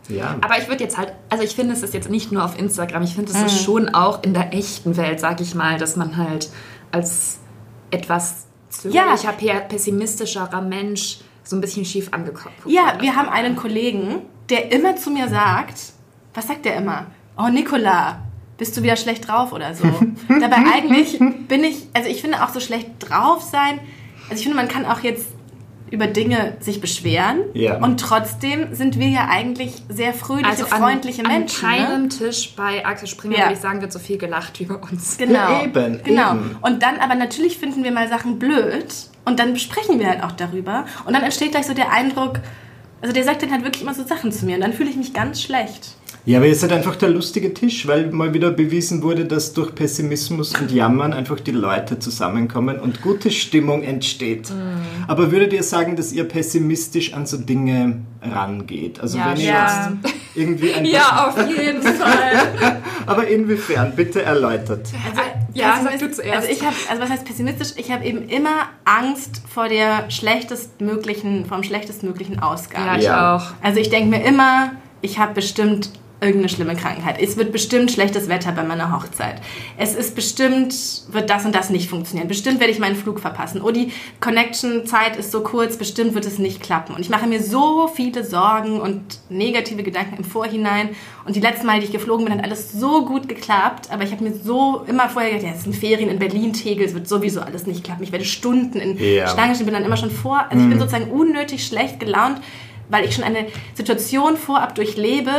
[0.07, 0.37] Ja.
[0.41, 3.03] Aber ich würde jetzt halt, also ich finde, es ist jetzt nicht nur auf Instagram,
[3.03, 3.45] ich finde, es Mhm.
[3.45, 6.49] ist schon auch in der echten Welt, sag ich mal, dass man halt
[6.91, 7.39] als
[7.91, 13.01] etwas zögerlicher, pe- pessimistischerer Mensch so ein bisschen schief angeguckt Ja, wird.
[13.01, 15.75] wir haben einen Kollegen, der immer zu mir sagt,
[16.33, 17.07] was sagt der immer?
[17.37, 18.19] Oh, Nicola,
[18.57, 19.85] bist du wieder schlecht drauf oder so?
[20.29, 23.79] Dabei eigentlich bin ich, also ich finde auch so schlecht drauf sein,
[24.29, 25.27] also ich finde, man kann auch jetzt
[25.89, 27.77] über Dinge sich beschweren Ja.
[27.77, 31.69] und trotzdem sind wir ja eigentlich sehr fröhliche, Also an, freundliche an Menschen.
[31.69, 31.77] ne?
[31.77, 33.43] keinem Tisch bei Axel Springer, Ja.
[33.45, 35.17] würde ich sagen, wird so viel gelacht wie bei uns.
[35.17, 35.33] Genau.
[35.33, 36.31] Ja, eben, genau.
[36.33, 36.57] eben.
[36.61, 38.87] Und dann, aber natürlich finden wir mal Sachen blöd
[39.23, 40.85] und dann sprechen wir halt auch darüber.
[41.05, 42.39] Und dann entsteht gleich so der Eindruck,
[43.01, 44.97] also der sagt dann halt wirklich immer so Sachen zu mir und dann fühle ich
[44.97, 45.95] mich ganz schlecht.
[46.27, 49.73] Ja, aber ihr seid einfach der lustige Tisch, weil mal wieder bewiesen wurde, dass durch
[49.73, 54.49] Pessimismus und Jammern einfach die Leute zusammenkommen und gute Stimmung entsteht.
[54.49, 54.81] Mhm.
[55.07, 58.99] Aber würdet ihr sagen, dass ihr pessimistisch an so Dinge rangeht?
[58.99, 59.93] Also Ja, wenn ihr ja.
[60.03, 62.81] jetzt irgendwie ein Ja, auf jeden Fall.
[63.05, 63.93] Aber inwiefern?
[63.95, 64.85] Bitte erläutert.
[65.09, 65.21] Also,
[65.53, 66.35] Ja, sag du zuerst.
[66.35, 67.69] Also ich habe, also was heißt pessimistisch?
[67.77, 72.85] Ich habe eben immer Angst vor der schlechtestmöglichen, vom schlechtestmöglichen Ausgang.
[72.85, 73.35] Ja, ich Ja.
[73.37, 73.43] auch.
[73.63, 77.17] Also ich denke mir immer, ich habe bestimmt irgendeine schlimme Krankheit.
[77.21, 79.39] Es wird bestimmt schlechtes Wetter bei meiner Hochzeit.
[79.77, 80.73] Es ist bestimmt,
[81.11, 82.27] wird das und das nicht funktionieren.
[82.27, 83.61] Bestimmt werde ich meinen Flug verpassen.
[83.61, 86.95] Oh, die Connection-Zeit ist so kurz, bestimmt wird es nicht klappen.
[86.95, 90.89] Und ich mache mir so viele Sorgen und negative Gedanken im Vorhinein.
[91.25, 93.91] Und die letzten Mal, die ich geflogen bin, hat alles so gut geklappt.
[93.91, 96.87] Aber ich habe mir so immer vorher gedacht, ja, es sind Ferien in Berlin, Tegel,
[96.87, 98.01] es wird sowieso alles nicht klappen.
[98.01, 99.27] Ich werde Stunden in Ja.
[99.27, 100.45] Schlange stehen, bin dann immer schon vor.
[100.49, 102.41] Also ich bin sozusagen unnötig schlecht gelaunt,
[102.89, 105.31] weil ich schon eine Situation vorab durchlebe,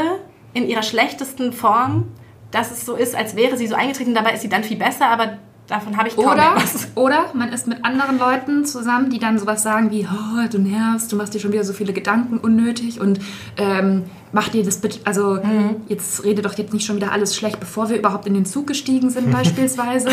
[0.58, 2.04] in ihrer schlechtesten Form,
[2.50, 4.14] dass es so ist, als wäre sie so eingetreten.
[4.14, 6.88] Dabei ist sie dann viel besser, aber davon habe ich kaum Oder, etwas.
[6.94, 11.12] oder man ist mit anderen Leuten zusammen, die dann sowas sagen wie, oh, du nervst,
[11.12, 13.20] du machst dir schon wieder so viele Gedanken unnötig und
[13.58, 15.76] ähm, mach dir das bitte, also Mhm.
[15.88, 18.66] jetzt rede doch jetzt nicht schon wieder alles schlecht, bevor wir überhaupt in den Zug
[18.66, 20.08] gestiegen sind beispielsweise.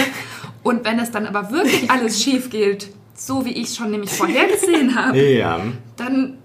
[0.61, 4.11] Und wenn es dann aber wirklich alles schief geht, so wie ich es schon nämlich
[4.11, 5.61] vorhergesehen habe, Ja,
[5.95, 6.37] dann,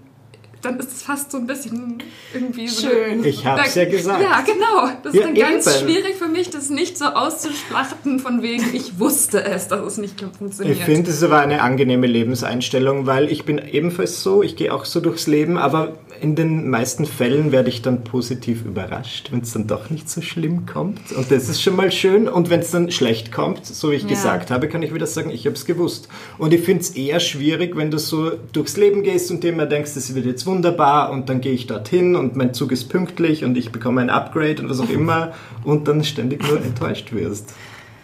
[0.61, 2.01] dann ist es fast so ein bisschen
[2.33, 2.87] irgendwie so...
[2.87, 3.23] Schön.
[3.23, 4.21] ich hab's ja gesagt.
[4.21, 4.91] Ja, genau.
[5.03, 5.85] Das Ja, ist dann ganz eben.
[5.87, 10.23] schwierig für mich, das nicht so auszuschlachten, von wegen, ich wusste es, dass es nicht
[10.37, 10.77] funktioniert.
[10.77, 14.85] Ich finde, es war eine angenehme Lebenseinstellung, weil ich bin ebenfalls so, ich gehe auch
[14.85, 19.53] so durchs Leben, aber in den meisten Fällen werde ich dann positiv überrascht, wenn es
[19.53, 21.11] dann doch nicht so schlimm kommt.
[21.11, 22.27] Und das ist schon mal schön.
[22.27, 24.09] Und wenn es dann schlecht kommt, so wie ich Ja.
[24.09, 26.07] gesagt habe, kann ich wieder sagen, ich habe es gewusst.
[26.37, 29.65] Und ich finde es eher schwierig, wenn du so durchs Leben gehst und dir immer
[29.65, 33.43] denkst, das wird jetzt wunderbar und dann gehe ich dorthin und mein Zug ist pünktlich
[33.43, 37.53] und ich bekomme ein Upgrade und was auch immer und dann ständig nur enttäuscht wirst.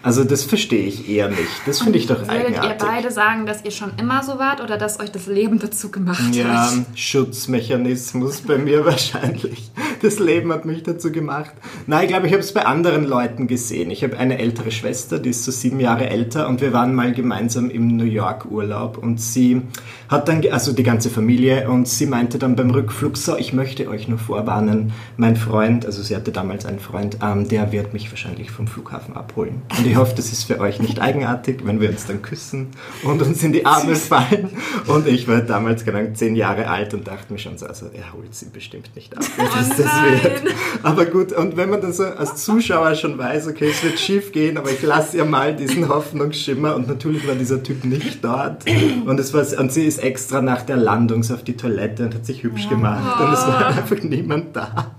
[0.04, 1.40] Also das verstehe ich eher nicht.
[1.66, 2.78] Das finde ich doch Würdet ihr eigenartig.
[2.88, 6.34] beide sagen, dass ihr schon immer so wart oder dass euch das Leben dazu gemacht
[6.34, 6.86] Ja, hat?
[6.96, 9.72] Schutzmechanismus bei mir wahrscheinlich.
[10.02, 11.52] Das Leben hat mich dazu gemacht.
[11.88, 13.90] Nein, ich glaube, ich habe es bei anderen Leuten gesehen.
[13.90, 17.14] Ich habe eine ältere Schwester, die ist so sieben Jahre älter und wir waren mal
[17.14, 19.62] gemeinsam im New York Urlaub und sie
[20.10, 23.90] hat dann, also die ganze Familie, und sie meinte dann beim Rückflug, so, ich möchte
[23.90, 28.10] euch nur vorwarnen, mein Freund, also sie hatte damals einen Freund, ähm, der wird mich
[28.12, 29.62] wahrscheinlich vom Flughafen abholen.
[29.78, 32.68] Und ich hoffe, das ist für euch nicht eigenartig, wenn wir uns dann küssen
[33.04, 34.50] und uns in die Arme fallen.
[34.88, 38.14] Und ich war damals genau zehn Jahre alt und dachte mir schon so, also er
[38.14, 39.24] holt sie bestimmt nicht ab.
[39.38, 40.24] Was das nein.
[40.24, 40.56] wird.
[40.84, 44.32] Aber gut, und wenn man dann so als Zuschauer schon weiß, okay, es wird schief
[44.32, 48.66] gehen, aber ich lasse ihr mal diesen Hoffnungsschimmer und natürlich war dieser Typ nicht dort.
[49.06, 52.26] Und es war, und sie ist extra nach der Landung auf die Toilette und hat
[52.26, 54.96] sich hübsch gemacht und es war einfach niemand da.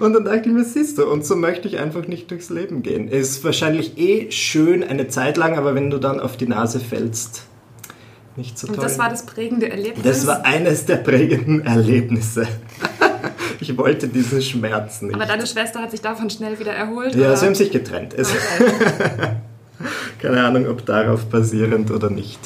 [0.00, 2.82] Und dann dachte ich mir, siehst du, und so möchte ich einfach nicht durchs Leben
[2.82, 3.08] gehen.
[3.08, 7.46] Ist wahrscheinlich eh schön eine Zeit lang, aber wenn du dann auf die Nase fällst,
[8.36, 8.76] nicht so toll.
[8.76, 10.04] Und das war das prägende Erlebnis.
[10.04, 12.46] Das war eines der prägenden Erlebnisse.
[13.58, 15.14] Ich wollte diesen Schmerz nicht.
[15.14, 17.14] Aber deine Schwester hat sich davon schnell wieder erholt?
[17.14, 17.36] ja, oder?
[17.36, 18.14] sie haben sich getrennt.
[18.14, 18.30] Es,
[20.20, 22.38] keine Ahnung, ob darauf basierend oder nicht.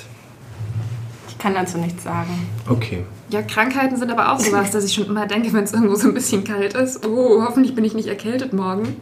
[1.41, 2.29] Ich kann dazu nichts sagen.
[2.69, 3.03] Okay.
[3.31, 6.09] Ja, Krankheiten sind aber auch sowas, dass ich schon immer denke, wenn es irgendwo so
[6.09, 8.97] ein bisschen kalt ist, oh, hoffentlich bin ich nicht erkältet morgen.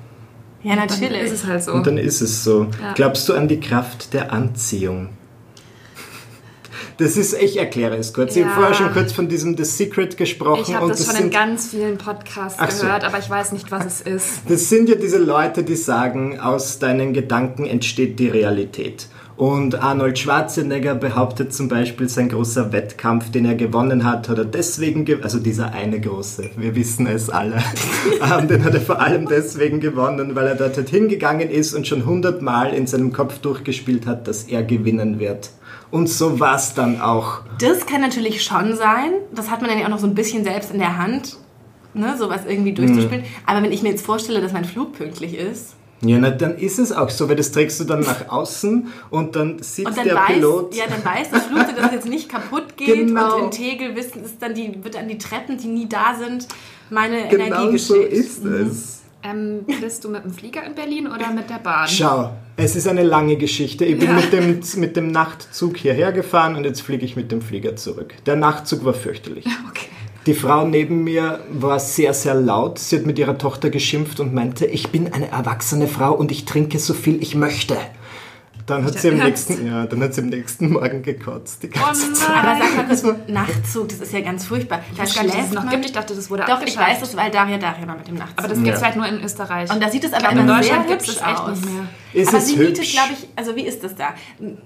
[0.63, 1.21] Ja, Dann natürlich.
[1.21, 1.73] ist es halt so.
[1.73, 2.69] Und dann ist es so.
[2.81, 2.93] Ja.
[2.95, 5.09] Glaubst du an die Kraft der Anziehung?
[6.99, 8.37] Das ist, ich erkläre es kurz.
[8.37, 8.47] Ich Ja.
[8.51, 10.63] habe vorher schon kurz von diesem The Secret gesprochen.
[10.65, 12.87] ich habe und das schon in ganz vielen Podcasts so.
[12.87, 14.43] gehört, aber ich weiß nicht, was es ist.
[14.49, 19.09] das sind ja diese Leute, die sagen, aus deinen Gedanken entsteht die Realität.
[19.39, 24.45] Und Arnold Schwarzenegger behauptet zum Beispiel, sein großer Wettkampf, den er gewonnen hat, hat er
[24.45, 27.63] deswegen, ge also dieser eine große, wir wissen es alle,
[28.21, 32.05] ähm, den hat er vor allem deswegen gewonnen, weil er dort hingegangen ist und schon
[32.05, 35.51] hundertmal in seinem Kopf durchgespielt hat, dass er gewinnen wird.
[35.93, 37.43] Und so war es dann auch.
[37.61, 39.13] Das kann natürlich schon sein.
[39.33, 41.37] Das hat man dann ja auch noch so ein bisschen selbst in der Hand,
[41.95, 43.21] ne, sowas irgendwie durchzuspielen.
[43.21, 43.47] Mhm.
[43.47, 46.79] Aber wenn ich mir jetzt vorstelle, dass mein Flug pünktlich ist Ja, na, dann ist
[46.79, 50.05] es auch so, weil das trägst du dann nach außen und dann sieht und dann
[50.05, 50.75] der weiß, Pilot.
[50.77, 53.37] ja, dann weiß das Flugzeug, dass es jetzt nicht kaputt geht Genau.
[53.37, 56.47] und in Tegel wissen, ist dann die, wird dann die Treppen, die nie da sind,
[56.91, 58.13] meine Genau Energie so geschickt.
[58.13, 58.95] ist es.
[59.25, 61.89] Ähm, bist du mit dem Flieger in Berlin oder mit der Bahn?
[61.89, 63.85] Schau, es ist eine lange Geschichte.
[63.85, 64.15] Ich bin Ja.
[64.15, 68.15] mit, dem, mit dem Nachtzug hierher gefahren und jetzt fliege ich mit dem Flieger zurück.
[68.27, 69.45] Der Nachtzug war fürchterlich.
[69.69, 69.87] Okay.
[70.29, 72.79] Die Frau neben mir war sehr, sehr laut.
[72.79, 76.45] Sie hat mit ihrer Tochter geschimpft und meinte, ich bin eine erwachsene Frau und ich
[76.45, 77.79] trinke so viel ich möchte.
[78.67, 81.63] Dann hat, sie am nächsten, ja, dann hat sie am nächsten Morgen gekotzt.
[81.63, 82.29] Die ganze Oh Zeit.
[82.45, 84.81] Aber sag mal kurz, Nachtzug, das ist ja ganz furchtbar.
[84.93, 85.87] Ich weiß gar nicht, dass es noch gibt.
[85.87, 88.37] Ich dachte, das wurde Doch, ich weiß das, weil Daria Daria mal mit dem Nachtzug.
[88.41, 88.87] Aber das gibt es Ja.
[88.89, 89.71] halt nur in Österreich.
[89.73, 91.59] und da sieht es aber in Deutschland sehr gibt es hübsch es echt aus.
[91.59, 91.85] nicht mehr.
[92.13, 94.15] Ist aber sie mietet, glaube ich, also wie ist das da?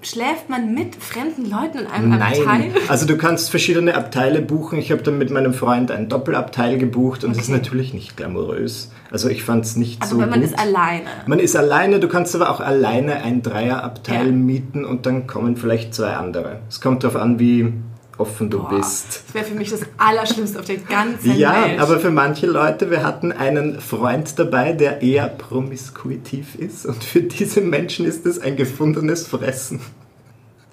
[0.02, 2.44] Schläft man mit fremden Leuten in einem Abteil?
[2.44, 4.78] Nein, also du kannst verschiedene Abteile buchen.
[4.78, 8.90] Ich habe dann mit meinem Freund ein Doppelabteil gebucht und das ist natürlich nicht glamourös.
[9.11, 10.48] Also ich fand es nicht Also so wenn man gut.
[10.50, 11.05] ist alleine.
[11.26, 14.33] Man ist alleine, du kannst aber auch alleine ein Dreierabteil Ja.
[14.33, 16.61] mieten und dann kommen vielleicht zwei andere.
[16.68, 17.72] Es kommt darauf an, wie
[18.18, 19.22] offen du Boah, bist.
[19.27, 21.81] Das wäre für mich das Allerschlimmste auf der ganzen Ja, Welt.
[21.81, 27.22] aber für manche Leute, wir hatten einen Freund dabei, der eher promiskuitiv ist und für
[27.22, 29.81] diese Menschen ist es ein gefundenes Fressen.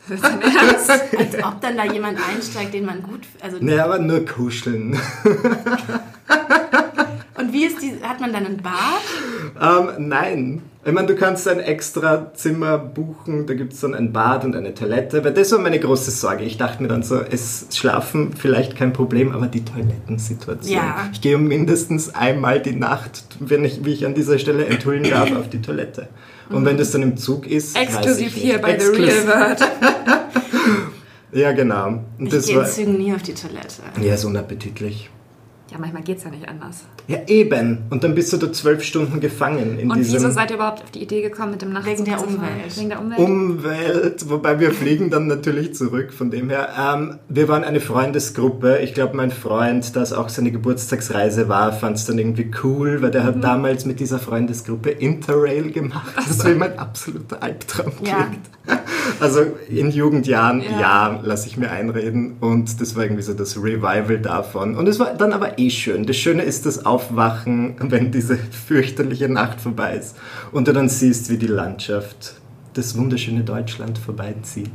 [0.10, 3.22] Als ob dann da jemand einsteigt, den man gut...
[3.42, 4.98] Also, Naja, aber nur kuscheln.
[7.60, 7.94] Wie ist die...
[8.02, 9.90] Hat man dann ein Bad?
[9.98, 10.62] Ähm, nein.
[10.86, 14.56] Ich meine, du kannst ein extra Zimmer buchen, da gibt es dann ein Bad und
[14.56, 16.46] eine Toilette, weil das war meine große Sorge.
[16.46, 20.74] Ich dachte mir dann so, es schlafen vielleicht kein Problem, aber die Toilettensituation.
[20.74, 21.10] Ja.
[21.12, 25.36] Ich gehe mindestens einmal die Nacht, wenn ich, wie ich an dieser Stelle enthüllen darf,
[25.36, 26.08] auf die Toilette.
[26.50, 28.88] Und wenn das dann im Zug ist, Exklusiv hier bei The.
[28.88, 29.60] Real World.
[31.32, 32.04] Ja, genau.
[32.18, 33.84] Und Ich das gehe war, nie auf die Toilette.
[34.02, 35.12] ja, ist unappetitlich.
[35.72, 36.84] Ja, manchmal geht es ja nicht anders.
[37.08, 37.84] Ja, eben.
[37.92, 40.16] Und dann bist du da zwölf Stunden gefangen in Und diesem...
[40.16, 42.20] wieso seid ihr überhaupt auf die Idee gekommen mit dem Nachtzug Wegen der?
[42.24, 42.78] Umwelt.
[42.78, 43.20] Wegen der Umwelt?
[43.20, 46.70] Umwelt, wobei wir fliegen dann natürlich zurück von dem her.
[46.80, 48.80] Ähm, wir waren eine Freundesgruppe.
[48.80, 53.12] Ich glaube, mein Freund, das auch seine Geburtstagsreise war, fand es dann irgendwie cool, weil
[53.12, 53.28] der Mhm.
[53.28, 58.08] hat damals mit dieser Freundesgruppe Interrail gemacht, was wie mein absoluter Albtraum klingt.
[58.08, 58.28] Ja.
[59.20, 60.80] Also in Jugendjahren, Ja.
[60.80, 64.76] ja, lasse ich mir einreden und das war irgendwie so das Revival davon.
[64.78, 66.06] Und es war dann aber eh schön.
[66.06, 70.16] Das Schöne ist das Aufwachen, wenn diese fürchterliche Nacht vorbei ist
[70.52, 72.36] und du dann siehst, wie die Landschaft
[72.74, 74.72] das wunderschöne Deutschland vorbeizieht.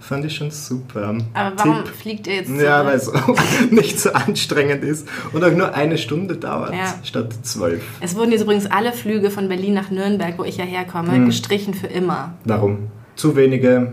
[0.00, 1.14] Fand ich schon super.
[1.14, 1.24] Mhm.
[1.32, 1.94] Aber warum Tipp.
[1.94, 3.16] fliegt ihr jetzt Ja, zurück?
[3.26, 6.94] weil es nicht so anstrengend ist und auch nur eine Stunde dauert Ja.
[7.02, 7.82] statt zwölf.
[8.00, 11.26] Es wurden jetzt übrigens alle Flüge von Berlin nach Nürnberg, wo ich ja herkomme, Hm.
[11.26, 12.34] gestrichen für immer.
[12.44, 12.88] Warum?
[13.16, 13.92] Zu wenige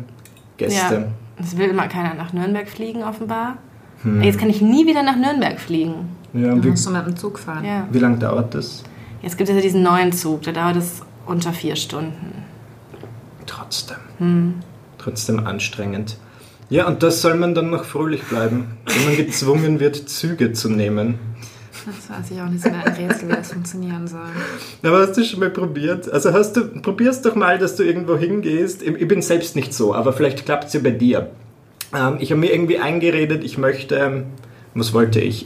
[0.57, 0.95] Gäste.
[0.95, 1.03] Ja.
[1.43, 3.57] Es will immer keiner nach Nürnberg fliegen, offenbar.
[4.03, 4.21] Hm.
[4.21, 6.09] Jetzt kann ich nie wieder nach Nürnberg fliegen.
[6.33, 7.63] Ja, Dann musst du mit dem Zug fahren.
[7.65, 7.87] Ja.
[7.91, 8.83] wie lange dauert das?
[9.21, 12.43] Jetzt gibt es ja diesen neuen Zug, da dauert es unter vier Stunden.
[13.45, 13.97] Trotzdem.
[14.17, 14.53] Hm.
[14.97, 16.17] Trotzdem anstrengend.
[16.69, 20.69] Ja, und das soll man dann noch fröhlich bleiben, wenn man gezwungen wird, Züge zu
[20.69, 21.19] nehmen.
[21.85, 24.21] Das weiß ich auch nicht so mehr ein Rätsel, wie das funktionieren soll.
[24.83, 26.09] Aber hast du schon mal probiert?
[26.09, 28.81] Also hast du, probierst doch mal, dass du irgendwo hingehst.
[28.81, 31.29] Ich bin selbst nicht so, aber vielleicht klappt es ja bei dir.
[31.95, 34.23] Ähm, ich habe mir irgendwie eingeredet, ich möchte, ähm,
[34.73, 35.45] was wollte ich?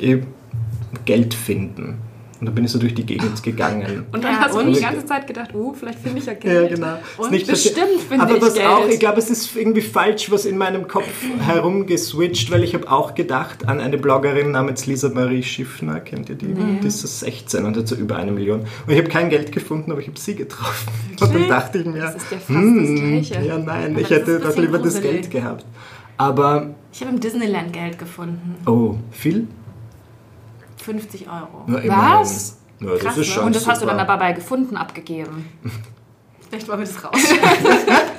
[1.05, 1.99] Geld finden.
[2.39, 4.03] Und dann bin ich so durch die Gegend gegangen.
[4.11, 6.37] Und dann Ja, hast du die ganze Zeit gedacht, oh, vielleicht finde ich ja Ja,
[6.39, 6.75] Geld.
[6.75, 6.99] genau.
[7.17, 8.67] Und nicht bestimmt finde Aber ich was Geld.
[8.67, 11.07] auch, ich glaube, es ist irgendwie falsch, was in meinem Kopf
[11.39, 16.35] herumgeswitcht, weil ich habe auch gedacht an eine Bloggerin namens Lisa Marie Schiffner, kennt ihr
[16.35, 16.53] die?
[16.53, 18.59] Die ist so 16 und hat so über eine Million.
[18.61, 20.87] Und ich habe kein Geld gefunden, aber ich habe sie getroffen.
[21.19, 23.47] Und dann dachte ich mir, Das ist ja fast hm, das Gleiche.
[23.47, 25.11] ja nein, Aber ich das hätte doch lieber das gruselig.
[25.11, 25.65] Geld gehabt.
[26.17, 28.55] Aber, Ich habe im Disneyland Geld gefunden.
[28.65, 29.47] oh, viel?
[30.77, 31.63] 50 Euro.
[31.67, 32.19] Na.
[32.21, 32.57] Was?
[32.79, 33.41] Ja, das Krass, ist ne?
[33.43, 34.09] Und das hast du dann super.
[34.13, 35.49] aber bei gefunden abgegeben.
[36.49, 37.13] Vielleicht wollen wir das raus.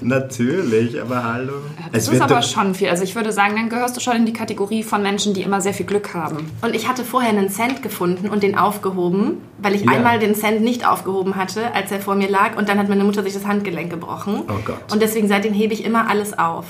[0.00, 1.52] Natürlich, aber hallo.
[1.92, 2.88] Das Es ist aber schon viel.
[2.88, 5.60] Also ich würde sagen, dann gehörst du schon in die Kategorie von Menschen, die immer
[5.60, 6.50] sehr viel Glück haben.
[6.62, 9.92] Und ich hatte vorher einen Cent gefunden und den aufgehoben, weil ich Ja.
[9.92, 12.56] einmal den Cent nicht aufgehoben hatte, als er vor mir lag.
[12.56, 14.42] Und dann hat meine Mutter sich das Handgelenk gebrochen.
[14.48, 14.78] Oh Gott.
[14.92, 16.66] Und deswegen seitdem hebe ich immer alles auf.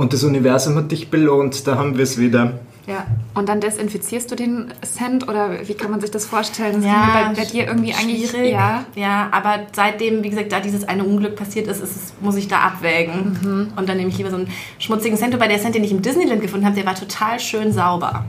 [0.00, 2.58] Und das Universum hat dich belohnt, da haben wir es wieder.
[2.86, 3.06] Ja.
[3.34, 6.76] Und dann desinfizierst du den Cent oder wie kann man sich das vorstellen?
[6.76, 8.52] Das Ja, ist bei, bei dir irgendwie eigentlich schwierig.
[8.52, 8.84] ja.
[8.96, 12.48] ja, aber seitdem, wie gesagt, da dieses eine Unglück passiert ist, ist es, muss ich
[12.48, 13.38] da abwägen.
[13.42, 13.72] Mhm.
[13.76, 15.34] Und dann nehme ich lieber so einen schmutzigen Cent.
[15.34, 18.24] Wobei der Cent, den ich im Disneyland gefunden habe, der war total schön sauber.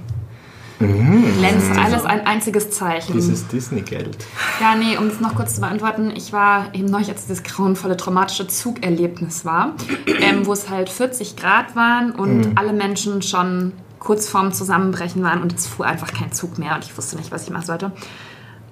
[0.87, 3.13] Glänzt Das ist alles ein einziges Zeichen.
[3.13, 4.17] Dieses Disney-Geld.
[4.59, 7.97] Ja, nee, um es noch kurz zu beantworten, ich war eben neulich, als dieses grauenvolle
[7.97, 9.75] traumatische Zugerlebnis war,
[10.07, 15.41] ähm, wo es halt 40 Grad waren und alle Menschen schon kurz vorm Zusammenbrechen waren
[15.41, 17.91] und es fuhr einfach kein Zug mehr und ich wusste nicht, was ich machen sollte.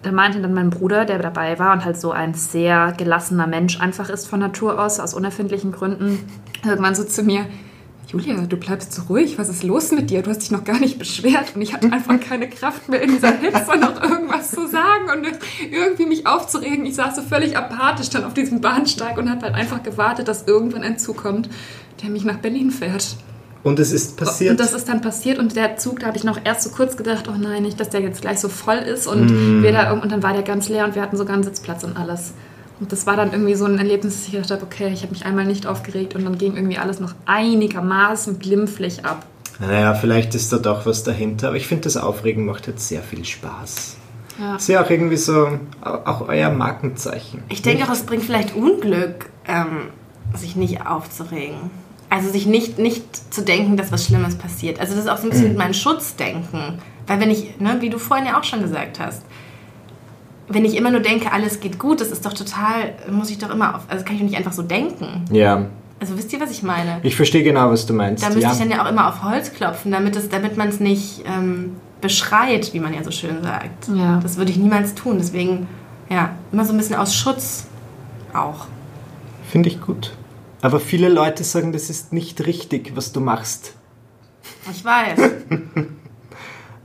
[0.01, 3.79] Da meinte dann mein Bruder, der dabei war und halt so ein sehr gelassener Mensch
[3.79, 6.19] einfach ist von Natur aus, aus unerfindlichen Gründen,
[6.65, 7.45] irgendwann so zu mir,
[8.11, 10.23] Julia, du bleibst so ruhig, was ist los mit dir?
[10.23, 13.11] Du hast dich noch gar nicht beschwert und ich hatte einfach keine Kraft mehr in
[13.11, 15.27] dieser Hitze noch irgendwas zu sagen und
[15.71, 16.87] irgendwie mich aufzuregen.
[16.87, 20.47] Ich saß so völlig apathisch dann auf diesem Bahnsteig und habe halt einfach gewartet, dass
[20.47, 21.49] irgendwann ein Zug kommt,
[22.01, 23.15] der mich nach Berlin fährt.
[23.61, 24.51] Und es ist passiert.
[24.51, 26.97] Und das ist dann passiert und der Zug, da habe ich noch erst so kurz
[26.97, 30.11] gedacht, oh nein, nicht, dass der jetzt gleich so voll ist und wir da und
[30.11, 32.33] dann war der ganz leer und wir hatten sogar einen Sitzplatz und alles.
[32.79, 35.11] Und das war dann irgendwie so ein Erlebnis, dass ich gedacht habe, okay, ich habe
[35.11, 39.25] mich einmal nicht aufgeregt und dann ging irgendwie alles noch einigermaßen glimpflich ab.
[39.59, 43.01] Naja, vielleicht ist da doch was dahinter, aber ich finde, das Aufregen macht jetzt sehr
[43.01, 43.97] viel Spaß.
[44.39, 44.55] Ja.
[44.55, 47.43] Ist ja auch irgendwie so, auch euer Markenzeichen.
[47.49, 49.89] Ich denke auch, es bringt vielleicht Unglück, ähm,
[50.33, 51.71] sich nicht aufzuregen.
[52.09, 54.79] Also sich nicht, nicht zu denken, dass was Schlimmes passiert.
[54.79, 56.79] Also das ist auch so ein bisschen mein Schutzdenken.
[57.05, 59.23] Weil wenn ich, ne, wie du vorhin ja auch schon gesagt hast,
[60.49, 63.49] wenn ich immer nur denke, alles geht gut, das ist doch total, muss ich doch
[63.49, 65.25] immer auf, also kann ich doch nicht einfach so denken.
[65.31, 65.67] Ja,
[65.99, 66.99] Also wisst ihr, was ich meine?
[67.03, 68.23] ich verstehe genau, was du meinst.
[68.23, 68.51] Da müsste ja.
[68.51, 71.75] ich dann ja auch immer auf Holz klopfen, damit, es, damit man es nicht ähm,
[72.01, 73.89] beschreit, wie man ja so schön sagt.
[73.93, 74.19] Ja.
[74.21, 75.17] Das würde ich niemals tun.
[75.19, 75.67] Deswegen,
[76.09, 77.67] ja, immer so ein bisschen aus Schutz
[78.33, 78.65] auch.
[79.51, 80.13] Finde ich gut.
[80.61, 83.73] Aber viele Leute sagen, das ist nicht richtig, was du machst.
[84.71, 85.19] Ich weiß.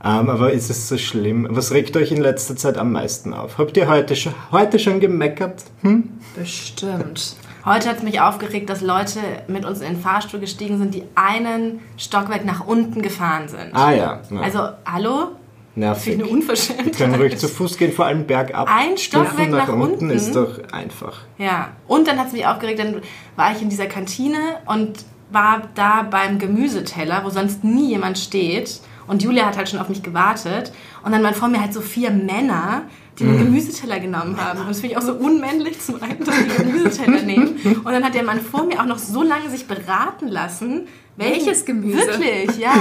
[0.05, 1.47] Ähm, aber ist es so schlimm?
[1.49, 3.57] Was regt euch in letzter Zeit am meisten auf?
[3.57, 5.63] Habt ihr heute schon, heute schon gemeckert?
[5.81, 6.09] Hm?
[6.35, 7.35] Bestimmt.
[7.65, 11.03] Heute hat es mich aufgeregt, dass Leute mit uns in den Fahrstuhl gestiegen sind, die
[11.15, 13.71] einen Stockwerk nach unten gefahren sind.
[13.73, 14.39] Ah ja, ja.
[14.39, 15.29] Also, hallo?
[15.73, 16.13] Nervig.
[16.13, 18.69] finde ich eine Wir können ruhig zu Fuß gehen, vor allem bergab.
[18.71, 20.11] Ein Stockwerk nach unten?
[20.11, 21.21] ist doch einfach.
[21.39, 23.01] Ja, und dann hat es mich aufgeregt, dann
[23.35, 24.37] war ich in dieser Kantine
[24.67, 28.79] und war da beim Gemüseteller, wo sonst nie jemand steht.
[29.07, 30.71] Und Julia hat halt schon auf mich gewartet.
[31.03, 32.83] Und dann waren vor mir halt so vier Männer,
[33.19, 34.59] die einen Gemüseteller genommen haben.
[34.59, 37.55] Und das finde ich auch so unmännlich zum einen, dass die einen Gemüseteller nehmen.
[37.83, 40.87] Und dann hat der Mann vor mir auch noch so lange sich beraten lassen.
[41.17, 41.97] Welches Gemüse?
[42.07, 42.73] Wirklich, ja.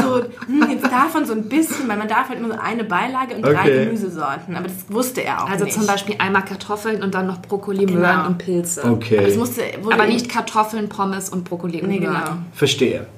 [0.00, 3.34] So, hm, jetzt davon so ein bisschen, weil man darf halt immer so eine Beilage
[3.34, 3.84] und drei Okay.
[3.86, 4.54] Gemüsesorten.
[4.54, 5.74] Aber das wusste er auch Also nicht.
[5.76, 7.98] zum Beispiel einmal Kartoffeln und dann noch Brokkoli, Genau.
[7.98, 8.84] Möhren und Pilze.
[8.84, 12.14] Aber Okay, das musste, Aber nicht Kartoffeln, Pommes und Brokkoli und Nee, Möhren.
[12.14, 12.36] genau.
[12.52, 13.08] verstehe.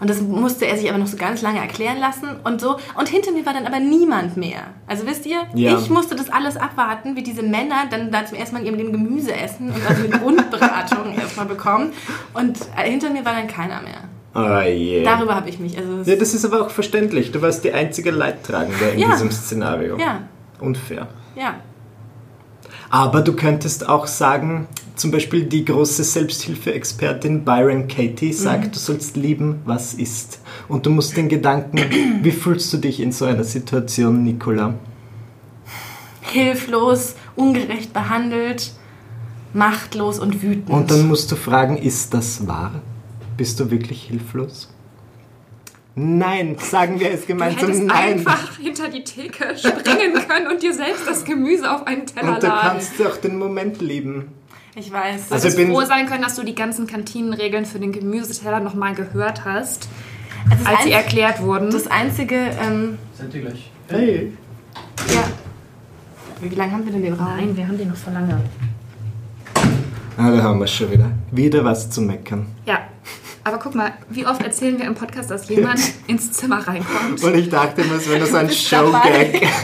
[0.00, 2.76] Und das musste er sich aber noch so ganz lange erklären lassen und so.
[2.98, 4.60] Und hinter mir war dann aber niemand mehr.
[4.86, 5.78] Also wisst ihr, Ja.
[5.78, 8.92] ich musste das alles abwarten, wie diese Männer dann da zum ersten Mal ihrem Leben
[8.92, 11.92] Gemüse essen und also eine Grundberatung erstmal bekommen.
[12.34, 14.00] Und äh, hinter mir war dann keiner mehr.
[14.34, 15.02] Oh je.
[15.02, 15.78] Darüber habe ich mich.
[15.78, 17.32] Also Ja, das ist aber auch verständlich.
[17.32, 19.12] Du warst die einzige Leidtragende in Ja.
[19.12, 19.96] diesem Szenario.
[19.98, 20.22] ja,
[20.60, 21.08] Unfair.
[21.36, 21.54] ja.
[22.90, 29.16] Aber du könntest auch sagen, zum Beispiel die große Selbsthilfe-Expertin Byron Katie sagt, du sollst
[29.16, 30.40] lieben, was ist.
[30.68, 31.78] Und du musst den Gedanken,
[32.22, 34.74] wie fühlst du dich in so einer Situation, Nicola?
[36.22, 38.72] Hilflos, ungerecht behandelt,
[39.52, 40.70] machtlos und wütend.
[40.70, 42.72] Und dann musst du fragen, ist das wahr?
[43.36, 44.72] Bist du wirklich hilflos?
[45.94, 48.18] Nein, sagen wir es Du gemeinsam, hättest nein.
[48.18, 52.42] einfach hinter die Theke springen können und dir selbst das Gemüse auf einen Teller Und
[52.42, 52.60] du laden.
[52.70, 54.26] kannst auch den Moment lieben.
[54.76, 55.32] Ich weiß.
[55.32, 58.60] Also Also ich bin- froh sein können, dass du die ganzen Kantinenregeln für den Gemüseteller
[58.60, 59.88] nochmal gehört hast,
[60.50, 61.70] Also als sie erklärt wurden.
[61.70, 63.70] Das einzige, ähm, Seid ihr gleich?
[63.88, 64.32] Hey.
[65.14, 65.24] ja.
[66.40, 67.28] Wie lange haben wir denn den Raum?
[67.36, 68.38] Nein, wir haben die noch vor lange.
[70.18, 71.10] Ah, da haben wir schon wieder.
[71.30, 72.46] Wieder was zu meckern.
[72.66, 72.80] Ja,
[73.46, 77.22] aber guck mal, wie oft erzählen wir im Podcast, dass jemand ins Zimmer reinkommt.
[77.22, 78.50] Und ich dachte immer, es wäre nur so ein.
[78.50, 79.46] Show-Gag.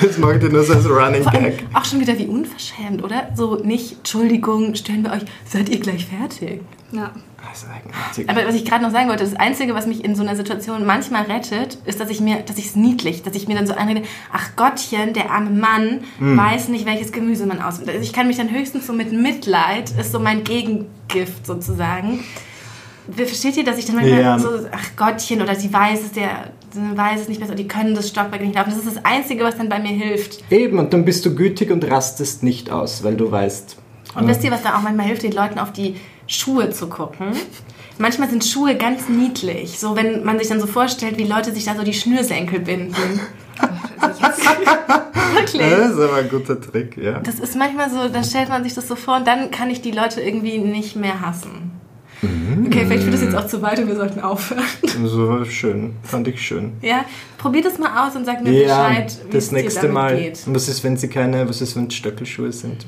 [0.00, 1.64] Das macht ihr nur so als Running Gag.
[1.74, 3.28] auch schon wieder wie unverschämt, oder?
[3.34, 6.60] So nicht, Entschuldigung, stellen wir euch, seid ihr gleich fertig?
[6.92, 7.10] Ja.
[7.48, 8.28] Das ist eigenartig.
[8.28, 10.86] Aber was ich gerade noch sagen wollte, das Einzige, was mich in so einer Situation
[10.86, 13.74] manchmal rettet, ist, dass ich mir, dass ich es niedlich, dass ich mir dann so
[13.74, 16.36] einrede, ach Gottchen, der arme Mann Hm.
[16.36, 17.90] weiß nicht, welches Gemüse man auswählt.
[17.90, 22.22] Also ich kann mich dann höchstens so mit Mitleid, ist so mein Gegengift sozusagen.
[23.10, 24.38] Versteht ihr, dass ich dann manchmal Ja.
[24.38, 27.94] so, ach Gottchen, oder sie weiß es, der sie weiß es nicht besser, die können
[27.94, 28.70] das Stockwerk nicht laufen.
[28.70, 30.42] Das ist das Einzige, was dann bei mir hilft.
[30.50, 33.76] Eben, und dann bist du gütig und rastest nicht aus, weil du weißt.
[34.14, 37.28] Und wisst ihr, was da auch manchmal hilft, den Leuten auf die Schuhe zu gucken?
[37.98, 39.78] Manchmal sind Schuhe ganz niedlich.
[39.78, 42.94] So, wenn man sich dann so vorstellt, wie Leute sich da so die Schnürsenkel binden.
[45.34, 45.70] Wirklich.
[45.70, 47.20] Das ist aber ein guter Trick, ja.
[47.20, 49.80] Das ist manchmal so, dann stellt man sich das so vor und dann kann ich
[49.80, 51.70] die Leute irgendwie nicht mehr hassen.
[52.22, 54.62] Okay, vielleicht führt das jetzt auch zu weit und wir sollten aufhören.
[55.04, 56.74] So schön, fand ich schön.
[56.80, 57.04] Ja,
[57.38, 59.94] probiert es mal aus und sagt mir Ja, Bescheid, wie das es dir nächste damit
[59.94, 60.16] Mal.
[60.16, 60.42] geht.
[60.46, 62.86] Und was ist, wenn sie keine, was ist, wenn es Stöckelschuhe sind?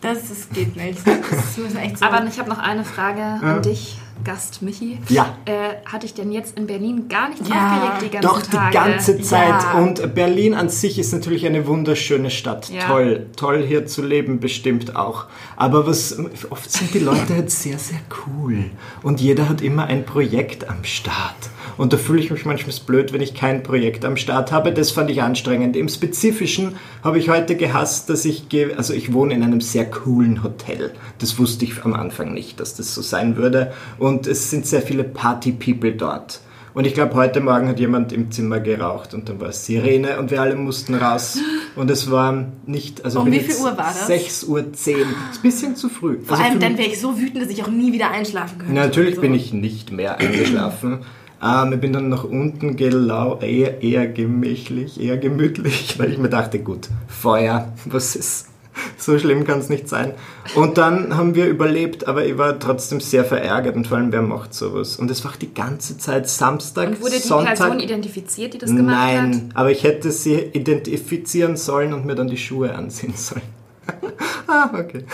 [0.00, 0.98] Das, das geht nicht.
[1.06, 2.04] Das müssen echt so.
[2.04, 4.98] Aber ich habe noch eine Frage an dich, Gast Michi.
[5.08, 5.36] Ja.
[5.44, 8.56] Äh, hatte ich denn jetzt in Berlin gar nichts Ja, aufgeregt die ganzen Doch, die
[8.56, 8.74] Tage?
[8.74, 9.48] ganze Zeit.
[9.48, 9.78] Ja.
[9.78, 12.68] Und Berlin an sich ist natürlich eine wunderschöne Stadt.
[12.70, 12.86] Ja.
[12.86, 15.26] Toll, toll hier zu leben, bestimmt auch.
[15.56, 16.18] Aber was,
[16.50, 18.70] oft sind die Leute halt sehr, sehr cool.
[19.02, 21.36] Und jeder hat immer ein Projekt am Start.
[21.78, 24.72] Und da fühle ich mich manchmal blöd, wenn ich kein Projekt am Start habe.
[24.72, 25.76] Das fand ich anstrengend.
[25.76, 29.88] Im Spezifischen habe ich heute gehasst, dass ich gehe, also ich wohne in einem sehr
[29.88, 30.90] coolen Hotel.
[31.20, 33.72] Das wusste ich am Anfang nicht, dass das so sein würde.
[33.98, 36.40] Und es sind sehr viele Party-People dort.
[36.74, 40.18] Und ich glaube, heute Morgen hat jemand im Zimmer geraucht und dann war es Sirene
[40.18, 41.38] und wir alle mussten raus.
[41.74, 44.08] Und es war nicht, also Um wie viel Uhr war das?
[44.08, 44.62] 6.10 Uhr.
[44.62, 45.06] Das ist ein
[45.42, 46.18] bisschen zu früh.
[46.22, 48.74] Vor Also allem dann wäre ich so wütend, dass ich auch nie wieder einschlafen könnte.
[48.74, 49.20] Natürlich So.
[49.22, 51.00] bin ich nicht mehr eingeschlafen.
[51.42, 56.28] Ähm, ich bin dann nach unten gelau eher, eher gemächlich, eher gemütlich, weil ich mir
[56.28, 58.48] dachte, gut, Feuer, was ist,
[58.96, 60.12] so schlimm kann es nicht sein.
[60.54, 64.22] Und dann haben wir überlebt, aber ich war trotzdem sehr verärgert und vor allem, wer
[64.22, 64.96] macht sowas?
[64.96, 67.56] Und es war die ganze Zeit Samstag, Und wurde die Sonntag.
[67.56, 69.14] Person identifiziert, die das gemacht hat?
[69.14, 73.42] Nein, aber ich hätte sie identifizieren sollen und mir dann die Schuhe anziehen sollen.
[74.46, 75.04] ah, okay.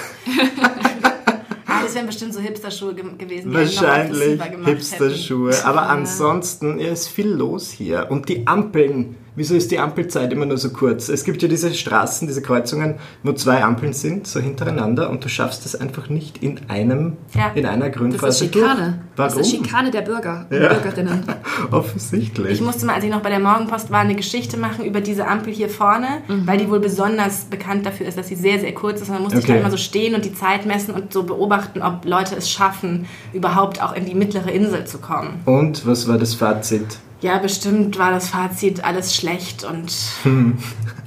[1.84, 4.40] Das wären bestimmt so Hipster-Schuhe ge gewesen, die Wahrscheinlich.
[4.64, 5.64] Hipster-Schuhe.
[5.64, 8.08] Aber ansonsten ja, ist viel los hier.
[8.10, 9.16] Und die Ampeln.
[9.36, 11.08] Wieso ist die Ampelzeit immer nur so kurz?
[11.08, 15.28] Es gibt ja diese Straßen, diese Kreuzungen, wo zwei Ampeln sind, so hintereinander, und du
[15.28, 17.50] schaffst es einfach nicht in einem, Ja.
[17.54, 18.76] in einer Das Grünphase ist Schikane.
[18.76, 18.94] durch.
[19.16, 19.40] Das Warum?
[19.42, 21.24] ist Schikane der Bürger und Bürgerinnen.
[21.72, 22.52] Offensichtlich.
[22.52, 25.26] Ich musste mal, als ich noch bei der Morgenpost war, eine Geschichte machen über diese
[25.26, 26.46] Ampel hier vorne, Mhm.
[26.46, 29.08] weil die wohl besonders bekannt dafür ist, dass sie sehr, sehr kurz ist.
[29.08, 29.54] Und dann musste Okay.
[29.54, 33.06] da immer so stehen und die Zeit messen und so beobachten, ob Leute es schaffen,
[33.32, 35.40] überhaupt auch in die mittlere Insel zu kommen.
[35.44, 36.98] und was war das Fazit?
[37.24, 39.90] Ja, bestimmt war das Fazit alles schlecht und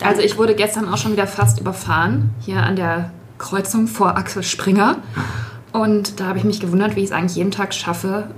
[0.01, 4.41] Also ich wurde gestern auch schon wieder fast überfahren, hier an der Kreuzung vor Axel
[4.41, 4.97] Springer.
[5.73, 8.31] Und da habe ich mich gewundert, wie ich es eigentlich jeden Tag schaffe,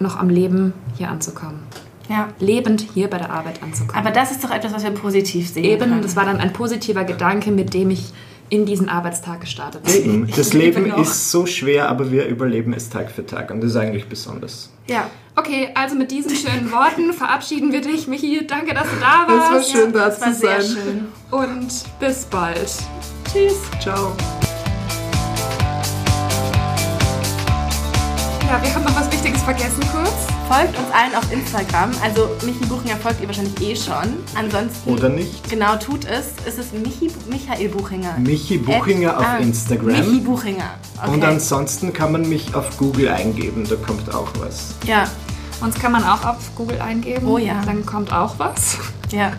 [0.00, 1.60] noch am Leben hier anzukommen.
[2.08, 2.26] ja.
[2.40, 3.94] Lebend hier bei der Arbeit anzukommen.
[3.94, 5.62] Aber das ist doch etwas, was wir positiv sehen.
[5.62, 6.02] Eben, können.
[6.02, 8.12] das war dann ein positiver Gedanke, mit dem ich
[8.48, 10.28] in diesen Arbeitstag gestartet bin.
[10.36, 13.52] Das lebe Leben ist so schwer, aber wir überleben es Tag für Tag.
[13.52, 14.70] Und das ist eigentlich besonders.
[14.90, 15.08] Ja.
[15.36, 18.44] Okay, also mit diesen schönen Worten verabschieden wir dich, Michi.
[18.44, 19.52] Danke, dass du da warst.
[19.92, 21.08] da Das war sehr schön.
[21.30, 22.72] Und bis bald.
[23.32, 23.54] Tschüss.
[23.80, 24.16] Ciao.
[28.48, 30.29] Ja, wir haben noch was Wichtiges vergessen kurz.
[30.50, 31.92] Folgt uns allen auf Instagram.
[32.02, 34.16] Also Michi Buchinger folgt ihr wahrscheinlich eh schon.
[34.34, 35.48] Ansonsten Oder nicht?
[35.48, 36.32] Genau, tut es.
[36.44, 38.18] Es ist Michi, Michael Buchinger.
[38.18, 39.86] Michi Buchinger At- auf ah, Instagram.
[39.86, 40.70] Michi Buchinger.
[41.00, 41.08] Okay.
[41.12, 44.74] Und ansonsten kann man mich auf Google eingeben, da kommt auch was.
[44.84, 45.06] ja,
[45.60, 47.28] Uns kann man auch auf Google eingeben.
[47.28, 47.62] Oh ja.
[47.64, 48.76] Dann kommt auch was.
[49.12, 49.32] ja.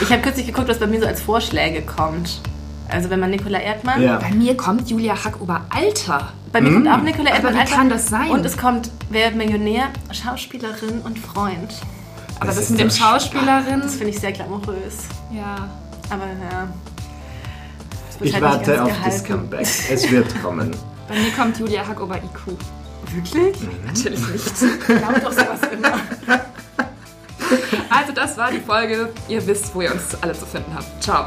[0.00, 2.40] Ich habe kürzlich geguckt, was bei mir so als Vorschläge kommt.
[2.88, 4.02] Also wenn man Nicola Erdmann.
[4.02, 4.18] Ja.
[4.18, 6.32] Bei mir kommt Julia Hackober Alter.
[6.52, 7.54] Bei mir kommt auch Nicola Erdmann.
[7.54, 8.30] wie einfach- kann das sein?
[8.30, 11.74] Und es kommt Wer wird Millionär, Schauspielerin und Freund.
[12.36, 13.80] Aber Das das, ist mit dem Schauspielerin.
[13.82, 15.04] Das finde ich sehr glamourös.
[15.32, 15.68] Ja.
[16.10, 16.68] Aber ja.
[18.20, 19.04] Ich halt warte auf gehalten.
[19.04, 19.66] das Comeback.
[19.90, 20.70] Es wird kommen.
[21.08, 22.56] Bei mir kommt Julia Hackober IQ.
[23.14, 23.56] Wirklich?
[23.86, 24.44] Natürlich nicht.
[24.88, 25.92] Ich glaube doch sowas immer.
[27.90, 29.10] Also das war die Folge.
[29.28, 31.02] Ihr wisst, wo ihr uns alle zu finden habt.
[31.02, 31.26] Ciao.